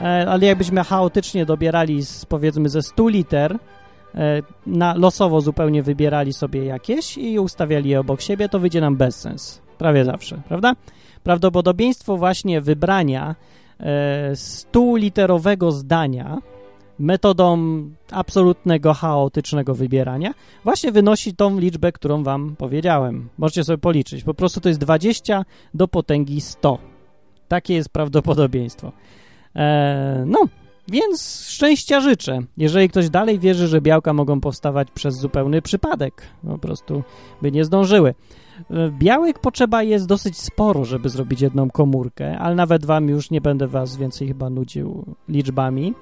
e, 0.02 0.26
ale 0.30 0.46
jakbyśmy 0.46 0.84
chaotycznie 0.84 1.46
dobierali 1.46 2.06
z, 2.06 2.26
powiedzmy 2.26 2.70
ze 2.70 2.82
100 2.82 3.08
liter, 3.08 3.60
na, 4.68 4.96
losowo 4.96 5.42
zupełnie 5.42 5.84
wybierali 5.84 6.34
sobie 6.34 6.66
jakieś 6.66 7.18
i 7.18 7.40
ustawiali 7.40 7.90
je 7.90 8.00
obok 8.00 8.22
siebie, 8.22 8.50
to 8.50 8.60
wyjdzie 8.60 8.82
nam 8.82 8.96
bezsens. 8.96 9.62
Prawie 9.78 10.06
zawsze, 10.06 10.42
prawda? 10.48 10.74
Prawdopodobieństwo 11.24 12.18
właśnie 12.18 12.62
wybrania 12.62 13.36
e, 13.80 14.32
100-literowego 14.34 15.72
zdania 15.72 16.38
metodą 17.00 17.58
absolutnego, 18.12 18.94
chaotycznego 18.94 19.76
wybierania 19.76 20.34
właśnie 20.64 20.92
wynosi 20.92 21.36
tą 21.36 21.60
liczbę, 21.60 21.92
którą 21.92 22.24
wam 22.24 22.56
powiedziałem. 22.56 23.30
Możecie 23.38 23.64
sobie 23.64 23.78
policzyć. 23.78 24.24
Po 24.24 24.34
prostu 24.34 24.62
to 24.62 24.70
jest 24.70 24.80
20 24.82 25.46
do 25.74 25.88
potęgi 25.88 26.42
100. 26.42 26.78
Takie 27.48 27.74
jest 27.74 27.90
prawdopodobieństwo. 27.90 28.92
E, 29.56 30.24
no, 30.28 30.40
więc 30.88 31.46
szczęścia 31.48 32.00
życzę. 32.02 32.40
Jeżeli 32.58 32.90
ktoś 32.90 33.10
dalej 33.10 33.40
wierzy, 33.40 33.68
że 33.68 33.82
białka 33.82 34.14
mogą 34.14 34.42
powstawać 34.42 34.92
przez 34.92 35.16
zupełny 35.16 35.62
przypadek, 35.62 36.22
po 36.48 36.58
prostu 36.58 37.04
by 37.42 37.52
nie 37.52 37.66
zdążyły. 37.66 38.14
E, 38.72 38.92
białek 39.00 39.40
potrzeba 39.40 39.84
jest 39.84 40.06
dosyć 40.06 40.38
sporo, 40.38 40.86
żeby 40.86 41.10
zrobić 41.10 41.42
jedną 41.42 41.70
komórkę, 41.70 42.40
ale 42.40 42.56
nawet 42.56 42.86
wam 42.86 43.10
już 43.10 43.32
nie 43.32 43.42
będę 43.42 43.68
was 43.68 43.98
więcej 43.98 44.28
chyba 44.28 44.50
nudził 44.50 45.06
liczbami. 45.30 45.94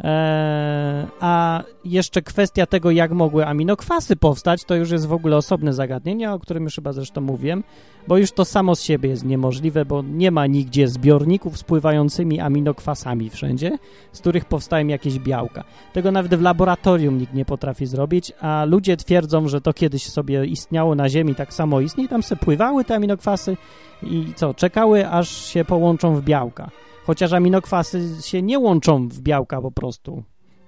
Eee, 0.00 1.06
a 1.20 1.62
jeszcze 1.84 2.22
kwestia 2.22 2.66
tego, 2.66 2.90
jak 2.90 3.12
mogły 3.12 3.46
aminokwasy 3.46 4.16
powstać, 4.16 4.64
to 4.64 4.74
już 4.74 4.90
jest 4.90 5.06
w 5.06 5.12
ogóle 5.12 5.36
osobne 5.36 5.72
zagadnienie, 5.72 6.32
o 6.32 6.38
którym 6.38 6.64
już 6.64 6.74
chyba 6.74 6.92
zresztą 6.92 7.20
mówiłem, 7.20 7.64
bo 8.08 8.18
już 8.18 8.32
to 8.32 8.44
samo 8.44 8.76
z 8.76 8.82
siebie 8.82 9.08
jest 9.08 9.24
niemożliwe, 9.24 9.84
bo 9.84 10.02
nie 10.02 10.30
ma 10.30 10.46
nigdzie 10.46 10.88
zbiorników 10.88 11.58
z 11.58 11.64
pływającymi 11.64 12.40
aminokwasami 12.40 13.30
wszędzie, 13.30 13.78
z 14.12 14.20
których 14.20 14.44
powstają 14.44 14.86
jakieś 14.86 15.18
białka. 15.18 15.64
Tego 15.92 16.12
nawet 16.12 16.34
w 16.34 16.42
laboratorium 16.42 17.18
nikt 17.18 17.34
nie 17.34 17.44
potrafi 17.44 17.86
zrobić, 17.86 18.32
a 18.40 18.64
ludzie 18.64 18.96
twierdzą, 18.96 19.48
że 19.48 19.60
to 19.60 19.72
kiedyś 19.72 20.06
sobie 20.06 20.46
istniało 20.46 20.94
na 20.94 21.08
Ziemi, 21.08 21.34
tak 21.34 21.54
samo 21.54 21.80
istnieje, 21.80 22.08
tam 22.08 22.22
se 22.22 22.36
pływały 22.36 22.84
te 22.84 22.94
aminokwasy 22.94 23.56
i 24.02 24.32
co, 24.36 24.54
czekały 24.54 25.08
aż 25.08 25.28
się 25.28 25.64
połączą 25.64 26.16
w 26.16 26.22
białka 26.22 26.70
chociaż 27.06 27.32
aminokwasy 27.32 28.08
się 28.20 28.42
nie 28.42 28.58
łączą 28.58 29.08
w 29.08 29.20
białka 29.20 29.62
po 29.62 29.70
prostu. 29.70 30.22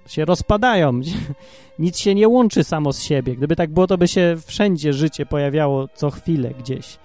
Się 0.07 0.25
rozpadają. 0.25 1.01
Nic 1.79 1.97
się 1.97 2.15
nie 2.15 2.27
łączy 2.27 2.63
samo 2.63 2.93
z 2.93 3.01
siebie. 3.01 3.35
Gdyby 3.35 3.55
tak 3.55 3.73
było, 3.73 3.87
to 3.87 3.97
by 3.97 4.07
się 4.07 4.35
wszędzie 4.45 4.93
życie 4.93 5.25
pojawiało 5.25 5.87
co 5.93 6.09
chwilę 6.09 6.51
gdzieś. 6.59 6.97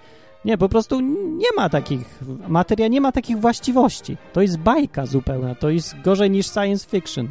Nie, 0.45 0.57
po 0.57 0.69
prostu 0.69 1.01
nie 1.37 1.47
ma 1.57 1.69
takich, 1.69 2.19
materia 2.47 2.87
nie 2.87 3.01
ma 3.01 3.11
takich 3.11 3.39
właściwości. 3.39 4.17
To 4.33 4.41
jest 4.41 4.57
bajka 4.57 5.05
zupełna, 5.05 5.55
to 5.55 5.69
jest 5.69 6.01
gorzej 6.01 6.31
niż 6.31 6.45
science 6.45 6.89
fiction. 6.89 7.29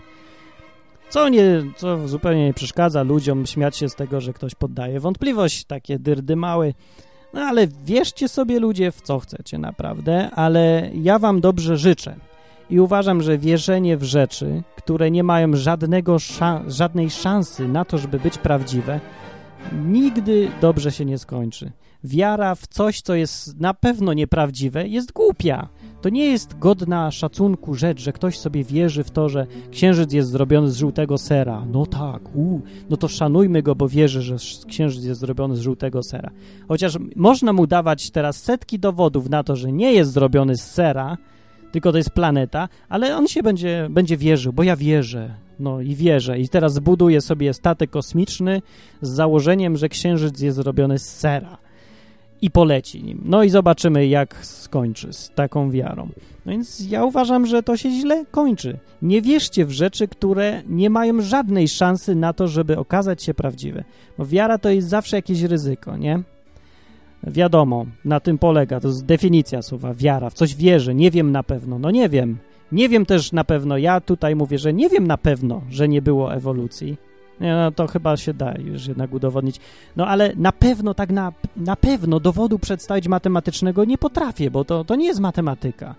Co, 1.08 1.28
nie, 1.28 1.62
co 1.76 2.08
zupełnie 2.08 2.46
nie 2.46 2.54
przeszkadza 2.54 3.02
ludziom 3.02 3.46
śmiać 3.46 3.76
się 3.76 3.88
z 3.88 3.94
tego, 3.94 4.20
że 4.20 4.32
ktoś 4.32 4.54
poddaje 4.54 5.00
wątpliwość, 5.00 5.64
takie 5.64 5.98
dyrdy 5.98 6.36
małe. 6.36 6.72
No 7.34 7.40
ale 7.40 7.66
wierzcie 7.84 8.28
sobie 8.28 8.60
ludzie 8.60 8.92
w 8.92 9.00
co 9.00 9.18
chcecie 9.18 9.58
naprawdę, 9.58 10.30
ale 10.30 10.90
ja 10.94 11.18
wam 11.18 11.40
dobrze 11.40 11.76
życzę. 11.76 12.16
I 12.70 12.80
uważam, 12.80 13.22
że 13.22 13.38
wierzenie 13.38 13.96
w 13.96 14.02
rzeczy, 14.02 14.62
które 14.76 15.10
nie 15.10 15.24
mają 15.24 15.56
żadnego 15.56 16.16
żadnej 16.66 17.10
szansy 17.10 17.68
na 17.68 17.84
to, 17.84 17.98
żeby 17.98 18.20
być 18.20 18.38
prawdziwe, 18.38 19.00
nigdy 19.72 20.48
dobrze 20.60 20.92
się 20.92 21.04
nie 21.04 21.18
skończy. 21.18 21.72
Wiara 22.04 22.54
w 22.54 22.66
coś, 22.66 23.00
co 23.00 23.14
jest 23.14 23.60
na 23.60 23.74
pewno 23.74 24.12
nieprawdziwe, 24.12 24.88
jest 24.88 25.12
głupia. 25.12 25.68
To 26.04 26.08
nie 26.10 26.26
jest 26.26 26.58
godna 26.58 27.10
szacunku 27.10 27.74
rzecz, 27.74 28.00
że 28.00 28.12
ktoś 28.12 28.38
sobie 28.38 28.64
wierzy 28.64 29.04
w 29.04 29.10
to, 29.10 29.28
że 29.28 29.46
księżyc 29.70 30.12
jest 30.12 30.30
zrobiony 30.30 30.70
z 30.70 30.76
żółtego 30.76 31.18
sera. 31.18 31.64
No 31.72 31.86
tak, 31.86 32.36
uu, 32.36 32.60
no 32.90 32.96
to 32.96 33.08
szanujmy 33.08 33.62
go, 33.62 33.74
bo 33.74 33.88
wierzy, 33.88 34.22
że 34.22 34.36
księżyc 34.68 35.04
jest 35.04 35.20
zrobiony 35.20 35.56
z 35.56 35.60
żółtego 35.60 36.02
sera. 36.02 36.30
Chociaż 36.68 36.98
można 37.16 37.52
mu 37.52 37.66
dawać 37.66 38.10
teraz 38.10 38.42
setki 38.42 38.78
dowodów 38.78 39.30
na 39.30 39.44
to, 39.44 39.56
że 39.56 39.72
nie 39.72 39.92
jest 39.92 40.12
zrobiony 40.12 40.56
z 40.56 40.62
sera, 40.62 41.18
tylko 41.72 41.92
to 41.92 41.98
jest 41.98 42.10
planeta, 42.10 42.68
ale 42.88 43.16
on 43.16 43.28
się 43.28 43.42
będzie, 43.42 43.86
będzie 43.90 44.16
wierzył, 44.16 44.52
bo 44.52 44.62
ja 44.62 44.76
wierzę. 44.76 45.34
No 45.58 45.80
i 45.80 45.94
wierzę. 45.94 46.38
I 46.38 46.48
teraz 46.48 46.74
zbuduję 46.74 47.20
sobie 47.20 47.54
statek 47.54 47.90
kosmiczny 47.90 48.62
z 49.02 49.08
założeniem, 49.08 49.76
że 49.76 49.88
księżyc 49.88 50.40
jest 50.40 50.56
zrobiony 50.56 50.98
z 50.98 51.06
sera 51.06 51.63
i 52.44 52.50
poleci 52.50 53.04
nim. 53.04 53.20
No 53.24 53.42
i 53.42 53.50
zobaczymy, 53.50 54.06
jak 54.06 54.46
skończy 54.46 55.12
z 55.12 55.30
taką 55.30 55.70
wiarą. 55.70 56.08
No 56.46 56.52
więc 56.52 56.90
ja 56.90 57.04
uważam, 57.04 57.46
że 57.46 57.62
to 57.62 57.76
się 57.76 57.90
źle 57.90 58.24
kończy. 58.30 58.78
Nie 59.02 59.22
wierzcie 59.22 59.66
w 59.66 59.70
rzeczy, 59.70 60.08
które 60.08 60.62
nie 60.68 60.90
mają 60.90 61.22
żadnej 61.22 61.68
szansy 61.68 62.14
na 62.14 62.32
to, 62.32 62.48
żeby 62.48 62.78
okazać 62.78 63.22
się 63.22 63.34
prawdziwe. 63.34 63.84
Bo 64.18 64.26
wiara 64.26 64.58
to 64.58 64.70
jest 64.70 64.88
zawsze 64.88 65.16
jakieś 65.16 65.42
ryzyko, 65.42 65.96
nie? 65.96 66.22
Wiadomo, 67.26 67.86
na 68.04 68.20
tym 68.20 68.38
polega, 68.38 68.80
to 68.80 68.88
jest 68.88 69.04
definicja 69.04 69.62
słowa 69.62 69.94
wiara. 69.94 70.30
W 70.30 70.34
coś 70.34 70.54
wierzę, 70.56 70.94
nie 70.94 71.10
wiem 71.10 71.32
na 71.32 71.42
pewno. 71.42 71.78
No 71.78 71.90
nie 71.90 72.08
wiem. 72.08 72.38
Nie 72.72 72.88
wiem 72.88 73.06
też 73.06 73.32
na 73.32 73.44
pewno, 73.44 73.78
ja 73.78 74.00
tutaj 74.00 74.36
mówię, 74.36 74.58
że 74.58 74.72
nie 74.72 74.88
wiem 74.88 75.06
na 75.06 75.18
pewno, 75.18 75.62
że 75.70 75.88
nie 75.88 76.02
było 76.02 76.34
ewolucji. 76.34 76.96
Nie, 77.40 77.54
no 77.54 77.70
to 77.70 77.86
chyba 77.86 78.16
się 78.16 78.34
da 78.34 78.54
już 78.58 78.86
jednak 78.86 79.12
udowodnić. 79.12 79.60
No 79.96 80.06
ale 80.06 80.32
na 80.36 80.52
pewno, 80.52 80.94
tak 80.94 81.10
na, 81.10 81.32
na 81.56 81.76
pewno 81.76 82.20
dowodu 82.20 82.58
przedstawić 82.58 83.08
matematycznego 83.08 83.84
nie 83.84 83.98
potrafię, 83.98 84.50
bo 84.50 84.64
to, 84.64 84.84
to 84.84 84.94
nie 84.94 85.06
jest 85.06 85.20
matematyka. 85.20 85.94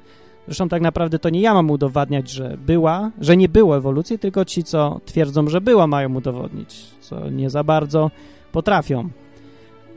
Zresztą 0.48 0.70
tak 0.70 0.82
naprawdę 0.82 1.20
to 1.20 1.30
nie 1.30 1.42
ja 1.42 1.54
mam 1.54 1.72
udowadniać, 1.72 2.30
że 2.30 2.58
była, 2.66 3.12
że 3.22 3.38
nie 3.38 3.50
było 3.50 3.78
ewolucji, 3.78 4.20
tylko 4.20 4.46
ci, 4.46 4.64
co 4.64 5.00
twierdzą, 5.06 5.48
że 5.48 5.62
była, 5.62 5.88
mają 5.88 6.16
udowodnić, 6.16 6.86
co 7.00 7.30
nie 7.30 7.50
za 7.50 7.64
bardzo 7.64 8.12
potrafią. 8.52 9.10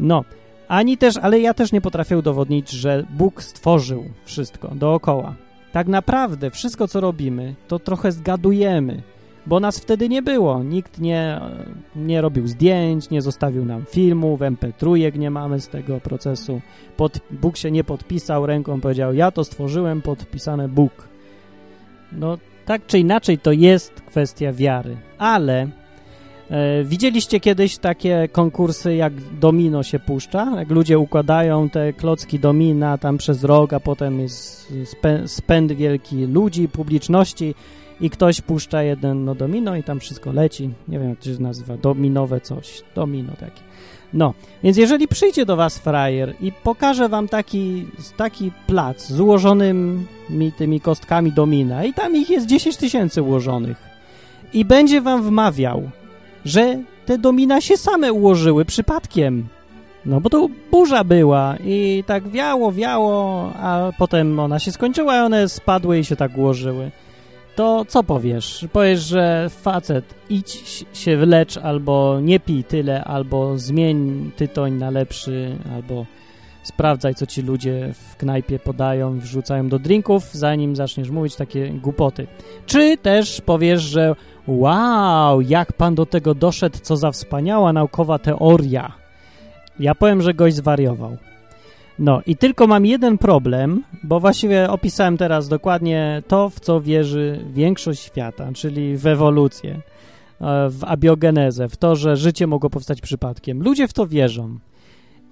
No, 0.01 0.25
ani 0.69 0.99
też, 0.99 1.17
ale 1.17 1.41
ja 1.41 1.55
też 1.55 1.73
nie 1.73 1.81
potrafię 1.81 2.19
udowodnić, 2.19 2.71
że 2.71 3.07
Bóg 3.11 3.43
stworzył 3.43 4.05
wszystko 4.25 4.69
dookoła. 4.75 5.35
Tak 5.73 5.87
naprawdę 5.87 6.51
wszystko, 6.51 6.89
co 6.89 7.01
robimy, 7.01 7.55
to 7.69 7.79
trochę 7.79 8.13
zgadujemy 8.13 9.03
bo 9.49 9.61
nas 9.61 9.79
wtedy 9.79 10.09
nie 10.09 10.23
było. 10.23 10.63
Nikt 10.63 11.01
nie, 11.01 11.41
nie 11.97 12.21
robił 12.21 12.49
zdjęć, 12.49 13.11
nie 13.11 13.23
zostawił 13.23 13.65
nam 13.65 13.85
filmów, 13.91 14.41
MP3 14.41 15.19
nie 15.19 15.31
mamy 15.31 15.61
z 15.61 15.69
tego 15.69 16.01
procesu. 16.01 16.61
Pod, 16.97 17.21
Bóg 17.31 17.57
się 17.57 17.71
nie 17.71 17.85
podpisał 17.85 18.47
ręką, 18.47 18.81
powiedział, 18.81 19.15
ja 19.15 19.31
to 19.31 19.45
stworzyłem, 19.45 20.03
podpisane 20.03 20.69
Bóg. 20.69 21.09
No, 22.13 22.39
tak 22.67 22.87
czy 22.87 22.99
inaczej 22.99 23.39
to 23.39 23.53
jest 23.53 23.93
kwestia 23.93 24.53
wiary, 24.53 24.97
ale 25.19 25.69
e, 26.51 26.85
widzieliście 26.85 27.41
kiedyś 27.41 27.79
takie 27.79 28.29
konkursy, 28.33 28.95
jak 28.95 29.13
domino 29.41 29.83
się 29.83 29.99
puszcza? 29.99 30.53
Jak 30.57 30.71
ludzie 30.71 30.99
układają 30.99 31.71
te 31.71 31.93
klocki 31.93 32.39
domina 32.39 32.99
tam 32.99 33.19
przez 33.19 33.45
rok, 33.45 33.73
a 33.73 33.81
potem 33.81 34.21
jest 34.21 34.73
spęd 35.27 35.73
wielki 35.73 36.27
ludzi, 36.27 36.69
publiczności 36.69 37.55
i 38.01 38.11
ktoś 38.11 38.41
puszcza 38.41 38.83
jeden 38.83 39.25
no, 39.25 39.35
domino 39.35 39.77
i 39.77 39.83
tam 39.83 40.01
wszystko 40.01 40.33
leci. 40.33 40.71
Nie 40.89 40.99
wiem, 40.99 41.09
jak 41.09 41.19
to 41.19 41.25
się 41.25 41.43
nazywa, 41.43 41.77
dominowe 41.77 42.41
coś, 42.41 42.83
domino 42.95 43.33
takie. 43.33 43.61
No, 44.13 44.35
więc 44.63 44.77
jeżeli 44.77 45.09
przyjdzie 45.09 45.47
do 45.47 45.57
was 45.57 45.79
frajer 45.79 46.35
i 46.41 46.53
pokaże 46.53 47.09
wam 47.09 47.29
taki, 47.29 47.87
taki 48.17 48.53
plac 48.67 49.07
z 49.07 49.21
ułożonymi 49.21 50.53
tymi 50.57 50.81
kostkami 50.81 51.33
domina 51.33 51.85
i 51.85 51.95
tam 51.95 52.17
ich 52.17 52.31
jest 52.31 52.47
10 52.47 52.77
tysięcy 52.77 53.23
ułożonych 53.23 53.77
i 54.53 54.65
będzie 54.65 55.01
wam 55.01 55.23
wmawiał, 55.23 55.91
że 56.45 56.79
te 57.07 57.19
domina 57.19 57.61
się 57.61 57.77
same 57.77 58.13
ułożyły 58.13 58.65
przypadkiem, 58.65 59.49
no 60.07 60.21
bo 60.21 60.31
to 60.31 60.49
burza 60.71 61.05
była 61.05 61.57
i 61.65 62.05
tak 62.07 62.29
wiało, 62.29 62.73
wiało, 62.73 63.53
a 63.57 63.93
potem 63.99 64.41
ona 64.41 64.59
się 64.59 64.73
skończyła 64.73 65.17
i 65.17 65.21
one 65.21 65.49
spadły 65.49 65.99
i 65.99 66.05
się 66.05 66.17
tak 66.17 66.39
ułożyły 66.39 66.91
to 67.59 67.85
co 67.89 68.03
powiesz? 68.03 68.67
Powiesz, 68.73 69.01
że 69.01 69.51
facet 69.51 70.15
idź 70.31 70.85
się 70.93 71.17
wlecz 71.17 71.57
albo 71.57 72.21
nie 72.21 72.41
pij 72.41 72.65
tyle, 72.65 73.05
albo 73.05 73.59
zmień 73.59 74.31
tytoń 74.37 74.73
na 74.73 74.91
lepszy, 74.91 75.57
albo 75.75 76.07
sprawdzaj, 76.63 77.15
co 77.15 77.27
ci 77.27 77.43
ludzie 77.43 77.95
w 77.95 78.17
knajpie 78.17 78.59
podają, 78.59 79.19
wrzucają 79.19 79.69
do 79.69 79.79
drinków, 79.79 80.25
zanim 80.33 80.77
zaczniesz 80.77 81.11
mówić 81.11 81.37
takie 81.37 81.71
głupoty. 81.71 82.27
Czy 82.67 82.97
też 82.97 83.41
powiesz, 83.41 83.83
że 83.83 84.15
wow, 84.47 85.41
jak 85.41 85.73
pan 85.73 85.95
do 85.95 86.07
tego 86.07 86.35
doszedł, 86.35 86.79
co 86.83 86.97
za 86.97 87.11
wspaniała 87.11 87.73
naukowa 87.73 88.19
teoria. 88.19 88.93
Ja 89.81 89.95
powiem, 89.95 90.23
że 90.23 90.35
gość 90.35 90.57
zwariował. 90.57 91.17
No 91.99 92.23
i 92.27 92.37
tylko 92.37 92.67
mam 92.67 92.87
jeden 92.87 93.19
problem, 93.19 93.85
bo 94.03 94.21
właściwie 94.21 94.71
opisałem 94.71 95.17
teraz 95.17 95.49
dokładnie 95.49 96.23
to, 96.29 96.51
w 96.51 96.61
co 96.61 96.81
wierzy 96.81 97.45
większość 97.53 98.03
świata, 98.03 98.53
czyli 98.55 98.97
w 98.97 99.07
ewolucję, 99.07 99.71
e, 99.75 99.81
w 100.71 100.85
abiogenezę, 100.85 101.69
w 101.69 101.77
to, 101.77 101.97
że 101.97 102.17
życie 102.17 102.47
mogło 102.47 102.71
powstać 102.71 103.01
przypadkiem. 103.01 103.63
Ludzie 103.63 103.89
w 103.89 103.93
to 103.93 104.07
wierzą. 104.07 104.59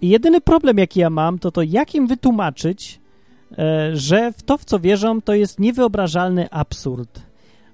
I 0.00 0.08
jedyny 0.08 0.40
problem, 0.40 0.78
jaki 0.78 1.00
ja 1.00 1.10
mam, 1.10 1.38
to 1.38 1.50
to 1.50 1.62
jak 1.62 1.94
im 1.94 2.06
wytłumaczyć, 2.06 3.00
e, 3.58 3.90
że 3.96 4.32
w 4.32 4.42
to, 4.42 4.58
w 4.58 4.64
co 4.64 4.80
wierzą, 4.80 5.22
to 5.22 5.34
jest 5.34 5.60
niewyobrażalny 5.60 6.50
absurd 6.50 7.25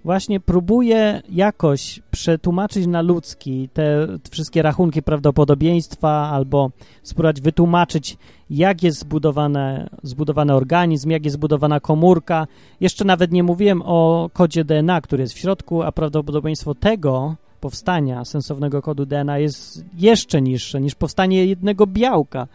właśnie 0.05 0.41
próbuje 0.41 1.23
jakoś 1.29 2.01
przetłumaczyć 2.11 2.87
na 2.87 3.03
ludzki 3.03 3.69
te 3.73 4.07
wszystkie 4.31 4.63
rachunki 4.63 5.03
prawdopodobieństwa 5.03 6.11
albo 6.11 6.71
spróbować 7.03 7.41
wytłumaczyć, 7.41 8.17
jak 8.51 8.83
jest 8.83 8.99
zbudowane, 8.99 9.89
zbudowany 10.03 10.55
organizm, 10.55 11.11
jak 11.11 11.25
jest 11.25 11.35
zbudowana 11.35 11.81
komórka. 11.81 12.47
Jeszcze 12.81 13.05
nawet 13.05 13.33
nie 13.33 13.43
mówiłem 13.43 13.83
o 13.85 14.31
kodzie 14.33 14.65
DNA, 14.65 15.01
który 15.01 15.23
jest 15.23 15.35
w 15.35 15.39
środku, 15.39 15.83
a 15.83 15.93
prawdopodobieństwo 15.93 16.75
tego 16.75 17.35
powstania 17.61 18.25
sensownego 18.25 18.83
kodu 18.83 19.07
DNA 19.07 19.39
jest 19.39 19.85
jeszcze 19.99 20.43
niższe 20.43 20.81
niż 20.81 20.95
powstanie 20.95 21.47
jednego 21.47 21.87
białka. 21.87 22.47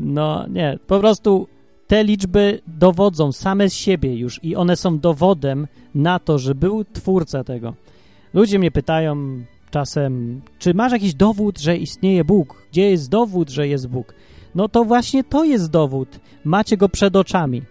No 0.00 0.46
nie, 0.48 0.78
po 0.86 1.00
prostu 1.00 1.46
te 1.90 2.04
liczby 2.04 2.60
dowodzą 2.66 3.32
same 3.32 3.70
z 3.70 3.74
siebie 3.74 4.16
już 4.16 4.44
i 4.44 4.56
one 4.56 4.76
są 4.76 4.98
dowodem 4.98 5.66
na 5.94 6.18
to, 6.18 6.38
że 6.38 6.54
był 6.54 6.84
twórca 6.84 7.44
tego. 7.44 7.74
Ludzie 8.34 8.58
mnie 8.58 8.70
pytają 8.70 9.16
czasem, 9.70 10.40
czy 10.58 10.74
masz 10.74 10.92
jakiś 10.92 11.14
dowód, 11.14 11.58
że 11.58 11.76
istnieje 11.76 12.24
Bóg? 12.24 12.62
Gdzie 12.70 12.90
jest 12.90 13.10
dowód, 13.10 13.50
że 13.50 13.68
jest 13.68 13.88
Bóg? 13.88 14.14
No 14.54 14.68
to 14.68 14.84
właśnie 14.84 15.24
to 15.24 15.44
jest 15.44 15.70
dowód. 15.70 16.20
Macie 16.44 16.76
go 16.76 16.88
przed 16.88 17.16
oczami. 17.16 17.62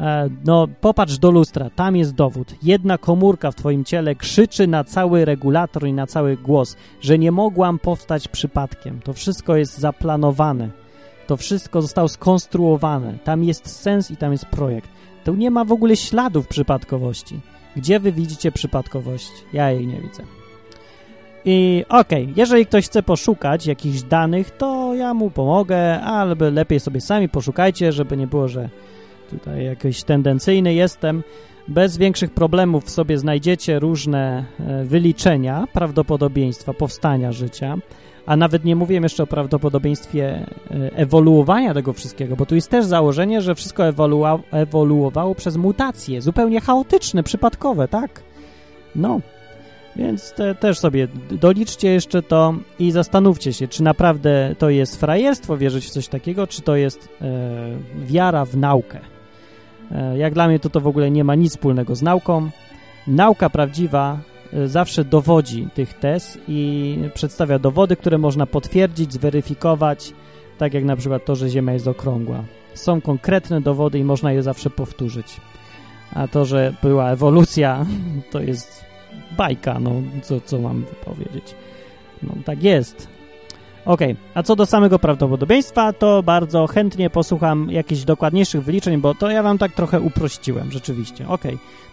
E, 0.00 0.28
no, 0.44 0.68
popatrz 0.80 1.18
do 1.18 1.30
lustra, 1.30 1.70
tam 1.70 1.96
jest 1.96 2.14
dowód. 2.14 2.54
Jedna 2.62 2.98
komórka 2.98 3.50
w 3.50 3.54
twoim 3.54 3.84
ciele 3.84 4.14
krzyczy 4.14 4.66
na 4.66 4.84
cały 4.84 5.24
regulator 5.24 5.86
i 5.86 5.92
na 5.92 6.06
cały 6.06 6.36
głos, 6.36 6.76
że 7.00 7.18
nie 7.18 7.32
mogłam 7.32 7.78
powstać 7.78 8.28
przypadkiem. 8.28 9.00
To 9.04 9.12
wszystko 9.12 9.56
jest 9.56 9.78
zaplanowane. 9.78 10.79
To 11.30 11.36
wszystko 11.36 11.82
zostało 11.82 12.08
skonstruowane. 12.08 13.18
Tam 13.24 13.44
jest 13.44 13.66
sens 13.82 14.10
i 14.10 14.16
tam 14.16 14.32
jest 14.32 14.46
projekt. 14.46 14.90
Tu 15.24 15.34
nie 15.34 15.50
ma 15.50 15.64
w 15.64 15.72
ogóle 15.72 15.96
śladów 15.96 16.48
przypadkowości. 16.48 17.40
Gdzie 17.76 18.00
wy 18.00 18.12
widzicie 18.12 18.52
przypadkowość? 18.52 19.30
Ja 19.52 19.70
jej 19.70 19.86
nie 19.86 20.00
widzę. 20.00 20.22
I 21.44 21.84
okej, 21.88 22.22
okay, 22.22 22.34
jeżeli 22.36 22.66
ktoś 22.66 22.86
chce 22.86 23.02
poszukać 23.02 23.66
jakichś 23.66 24.02
danych, 24.02 24.50
to 24.50 24.94
ja 24.94 25.14
mu 25.14 25.30
pomogę, 25.30 26.00
albo 26.00 26.50
lepiej 26.50 26.80
sobie 26.80 27.00
sami 27.00 27.28
poszukajcie, 27.28 27.92
żeby 27.92 28.16
nie 28.16 28.26
było, 28.26 28.48
że 28.48 28.68
tutaj 29.30 29.64
jakiś 29.64 30.02
tendencyjny 30.02 30.74
jestem. 30.74 31.22
Bez 31.68 31.96
większych 31.98 32.30
problemów 32.30 32.90
sobie 32.90 33.18
znajdziecie 33.18 33.78
różne 33.78 34.44
e, 34.60 34.84
wyliczenia 34.84 35.66
prawdopodobieństwa 35.72 36.74
powstania 36.74 37.32
życia 37.32 37.76
a 38.26 38.36
nawet 38.36 38.64
nie 38.64 38.76
mówiłem 38.76 39.02
jeszcze 39.02 39.22
o 39.22 39.26
prawdopodobieństwie 39.26 40.46
e, 40.70 40.96
ewoluowania 40.96 41.74
tego 41.74 41.92
wszystkiego, 41.92 42.36
bo 42.36 42.46
tu 42.46 42.54
jest 42.54 42.70
też 42.70 42.84
założenie, 42.84 43.40
że 43.40 43.54
wszystko 43.54 43.84
ewoluowało, 44.52 45.34
przez 45.34 45.56
mutacje, 45.56 46.22
zupełnie 46.22 46.60
chaotyczne, 46.60 47.22
przypadkowe, 47.22 47.88
tak? 47.88 48.22
No, 48.94 49.20
więc 49.96 50.32
te, 50.32 50.54
też 50.54 50.78
sobie 50.78 51.08
doliczcie 51.30 51.88
jeszcze 51.88 52.22
to 52.22 52.54
i 52.78 52.90
zastanówcie 52.90 53.52
się, 53.52 53.68
czy 53.68 53.82
naprawdę 53.82 54.54
to 54.58 54.70
jest 54.70 55.00
frajerstwo 55.00 55.56
wierzyć 55.56 55.86
w 55.86 55.90
coś 55.90 56.08
takiego, 56.08 56.46
czy 56.46 56.62
to 56.62 56.76
jest 56.76 57.08
e, 57.22 57.26
wiara 58.06 58.44
w 58.44 58.56
naukę. 58.56 58.98
E, 59.92 60.18
jak 60.18 60.34
dla 60.34 60.48
mnie 60.48 60.58
to 60.58 60.70
to 60.70 60.80
w 60.80 60.86
ogóle 60.86 61.10
nie 61.10 61.24
ma 61.24 61.34
nic 61.34 61.52
wspólnego 61.52 61.94
z 61.94 62.02
nauką. 62.02 62.50
Nauka 63.06 63.50
prawdziwa 63.50 64.18
zawsze 64.66 65.04
dowodzi 65.04 65.68
tych 65.74 65.94
tez 65.94 66.38
i 66.48 66.98
przedstawia 67.14 67.58
dowody, 67.58 67.96
które 67.96 68.18
można 68.18 68.46
potwierdzić, 68.46 69.12
zweryfikować, 69.12 70.12
tak 70.58 70.74
jak 70.74 70.84
na 70.84 70.96
przykład 70.96 71.24
to, 71.24 71.36
że 71.36 71.48
Ziemia 71.48 71.72
jest 71.72 71.88
okrągła. 71.88 72.44
Są 72.74 73.00
konkretne 73.00 73.60
dowody 73.60 73.98
i 73.98 74.04
można 74.04 74.32
je 74.32 74.42
zawsze 74.42 74.70
powtórzyć. 74.70 75.40
A 76.12 76.28
to, 76.28 76.44
że 76.44 76.74
była 76.82 77.10
ewolucja, 77.10 77.86
to 78.32 78.40
jest 78.40 78.84
bajka, 79.36 79.80
no 79.80 79.92
co, 80.22 80.40
co 80.40 80.58
mam 80.58 80.84
powiedzieć. 81.04 81.54
No 82.22 82.34
tak 82.44 82.62
jest. 82.62 83.08
Ok, 83.84 84.00
a 84.34 84.42
co 84.42 84.56
do 84.56 84.66
samego 84.66 84.98
prawdopodobieństwa, 84.98 85.92
to 85.92 86.22
bardzo 86.22 86.66
chętnie 86.66 87.10
posłucham 87.10 87.70
jakichś 87.70 88.02
dokładniejszych 88.02 88.64
wyliczeń, 88.64 89.00
bo 89.00 89.14
to 89.14 89.30
ja 89.30 89.42
wam 89.42 89.58
tak 89.58 89.72
trochę 89.72 90.00
uprościłem, 90.00 90.72
rzeczywiście. 90.72 91.28
Ok, 91.28 91.42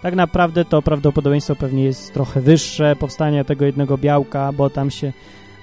tak 0.02 0.16
naprawdę 0.16 0.66
to 0.66 0.82
prawdopodobieństwo 0.82 1.56
pewnie 1.56 1.84
jest 1.84 2.14
trochę 2.14 2.42
wyższe 2.42 2.96
powstania 2.96 3.44
tego 3.44 3.66
jednego 3.66 3.98
białka, 3.98 4.52
bo 4.52 4.70
tam 4.70 4.92
się 4.92 5.14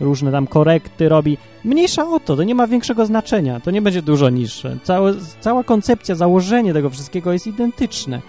różne 0.00 0.32
tam 0.32 0.46
korekty 0.46 1.08
robi. 1.08 1.38
Mniejsza 1.64 2.08
o 2.08 2.20
to, 2.20 2.36
to 2.36 2.44
nie 2.44 2.54
ma 2.54 2.66
większego 2.66 3.06
znaczenia, 3.06 3.60
to 3.60 3.70
nie 3.70 3.82
będzie 3.82 4.02
dużo 4.02 4.30
niższe. 4.30 4.76
Cała 5.40 5.64
koncepcja, 5.64 6.14
założenie 6.14 6.72
tego 6.72 6.90
wszystkiego 6.90 7.32
jest 7.32 7.46
identyczne, 7.46 8.20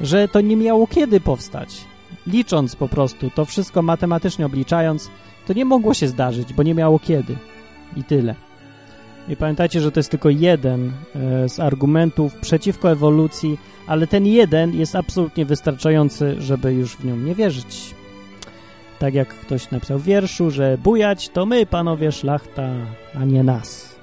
że 0.00 0.28
to 0.28 0.40
nie 0.40 0.56
miało 0.56 0.86
kiedy 0.86 1.20
powstać. 1.20 1.80
Licząc 2.26 2.76
po 2.76 2.88
prostu, 2.88 3.30
to 3.34 3.44
wszystko 3.44 3.82
matematycznie 3.82 4.46
obliczając, 4.46 5.10
to 5.46 5.52
nie 5.52 5.64
mogło 5.64 5.94
się 5.94 6.08
zdarzyć, 6.08 6.52
bo 6.52 6.62
nie 6.62 6.74
miało 6.74 6.98
kiedy. 6.98 7.36
I 7.96 8.04
tyle. 8.04 8.34
I 9.28 9.36
pamiętajcie, 9.36 9.80
że 9.80 9.92
to 9.92 10.00
jest 10.00 10.10
tylko 10.10 10.30
jeden 10.30 10.92
e, 11.14 11.48
z 11.48 11.60
argumentów 11.60 12.34
przeciwko 12.34 12.90
ewolucji, 12.90 13.58
ale 13.86 14.06
ten 14.06 14.26
jeden 14.26 14.74
jest 14.74 14.96
absolutnie 14.96 15.44
wystarczający, 15.44 16.36
żeby 16.38 16.72
już 16.72 16.96
w 16.96 17.04
nią 17.04 17.16
nie 17.16 17.34
wierzyć. 17.34 17.94
Tak 18.98 19.14
jak 19.14 19.28
ktoś 19.28 19.70
napisał 19.70 19.98
w 19.98 20.04
wierszu, 20.04 20.50
że 20.50 20.78
bujać 20.78 21.28
to 21.28 21.46
my, 21.46 21.66
panowie 21.66 22.12
szlachta, 22.12 22.70
a 23.14 23.24
nie 23.24 23.42
nas. 23.42 23.94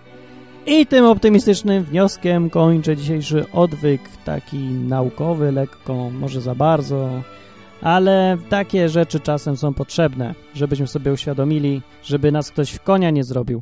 I 0.65 0.85
tym 0.85 1.05
optymistycznym 1.05 1.83
wnioskiem 1.83 2.49
kończę 2.49 2.97
dzisiejszy 2.97 3.51
odwyk, 3.51 4.01
taki 4.25 4.57
naukowy, 4.57 5.51
lekko, 5.51 6.09
może 6.09 6.41
za 6.41 6.55
bardzo, 6.55 7.09
ale 7.81 8.37
takie 8.49 8.89
rzeczy 8.89 9.19
czasem 9.19 9.57
są 9.57 9.73
potrzebne, 9.73 10.35
żebyśmy 10.53 10.87
sobie 10.87 11.13
uświadomili, 11.13 11.81
żeby 12.03 12.31
nas 12.31 12.51
ktoś 12.51 12.71
w 12.71 12.83
konia 12.83 13.09
nie 13.09 13.23
zrobił. 13.23 13.61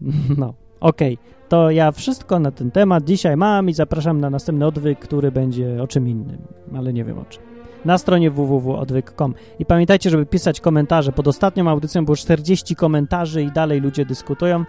No, 0.38 0.54
okej, 0.80 1.14
okay. 1.14 1.48
to 1.48 1.70
ja 1.70 1.92
wszystko 1.92 2.38
na 2.38 2.50
ten 2.50 2.70
temat 2.70 3.04
dzisiaj 3.04 3.36
mam 3.36 3.68
i 3.68 3.72
zapraszam 3.72 4.20
na 4.20 4.30
następny 4.30 4.66
odwyk, 4.66 4.98
który 4.98 5.32
będzie 5.32 5.82
o 5.82 5.86
czym 5.86 6.08
innym, 6.08 6.38
ale 6.76 6.92
nie 6.92 7.04
wiem 7.04 7.18
o 7.18 7.24
czym. 7.24 7.42
Na 7.84 7.98
stronie 7.98 8.30
www.odwyk.com. 8.30 9.34
I 9.58 9.66
pamiętajcie, 9.66 10.10
żeby 10.10 10.26
pisać 10.26 10.60
komentarze. 10.60 11.12
Pod 11.12 11.28
ostatnią 11.28 11.68
audycją 11.68 12.04
było 12.04 12.16
40 12.16 12.76
komentarzy 12.76 13.42
i 13.42 13.52
dalej 13.52 13.80
ludzie 13.80 14.06
dyskutują. 14.06 14.64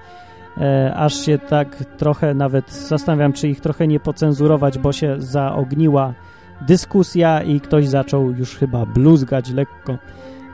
E, 0.58 0.94
aż 0.96 1.26
się 1.26 1.40
tak 1.40 1.86
trochę 1.98 2.34
nawet 2.34 2.72
zastanawiam, 2.72 3.34
czy 3.34 3.48
ich 3.48 3.62
trochę 3.62 3.88
nie 3.88 4.00
pocenzurować, 4.00 4.78
bo 4.78 4.92
się 4.92 5.16
zaogniła 5.20 6.14
dyskusja 6.62 7.44
i 7.44 7.62
ktoś 7.62 7.88
zaczął 7.88 8.32
już 8.32 8.56
chyba 8.56 8.86
bluzgać 8.86 9.50
lekko. 9.50 9.98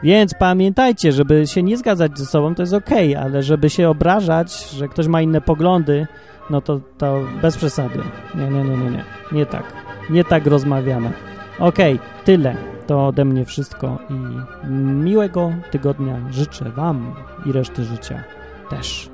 Więc 0.03 0.33
pamiętajcie, 0.33 1.11
żeby 1.11 1.47
się 1.47 1.63
nie 1.63 1.77
zgadzać 1.77 2.19
ze 2.19 2.25
sobą, 2.25 2.55
to 2.55 2.63
jest 2.63 2.73
ok, 2.73 2.89
ale 3.19 3.43
żeby 3.43 3.69
się 3.69 3.89
obrażać, 3.89 4.69
że 4.69 4.87
ktoś 4.87 5.07
ma 5.07 5.21
inne 5.21 5.41
poglądy, 5.41 6.07
no 6.49 6.61
to, 6.61 6.79
to 6.97 7.19
bez 7.41 7.57
przesady. 7.57 7.99
Nie, 8.35 8.49
nie, 8.49 8.63
nie, 8.63 8.77
nie, 8.77 8.89
nie. 8.89 9.03
Nie 9.31 9.45
tak. 9.45 9.73
Nie 10.09 10.23
tak 10.23 10.47
rozmawiamy. 10.47 11.11
Ok, 11.59 11.77
tyle. 12.25 12.55
To 12.87 13.07
ode 13.07 13.25
mnie 13.25 13.45
wszystko 13.45 13.99
i 14.09 14.67
miłego 14.71 15.51
tygodnia 15.71 16.19
życzę 16.31 16.69
Wam 16.69 17.15
i 17.45 17.51
reszty 17.51 17.83
życia 17.83 18.23
też. 18.69 19.09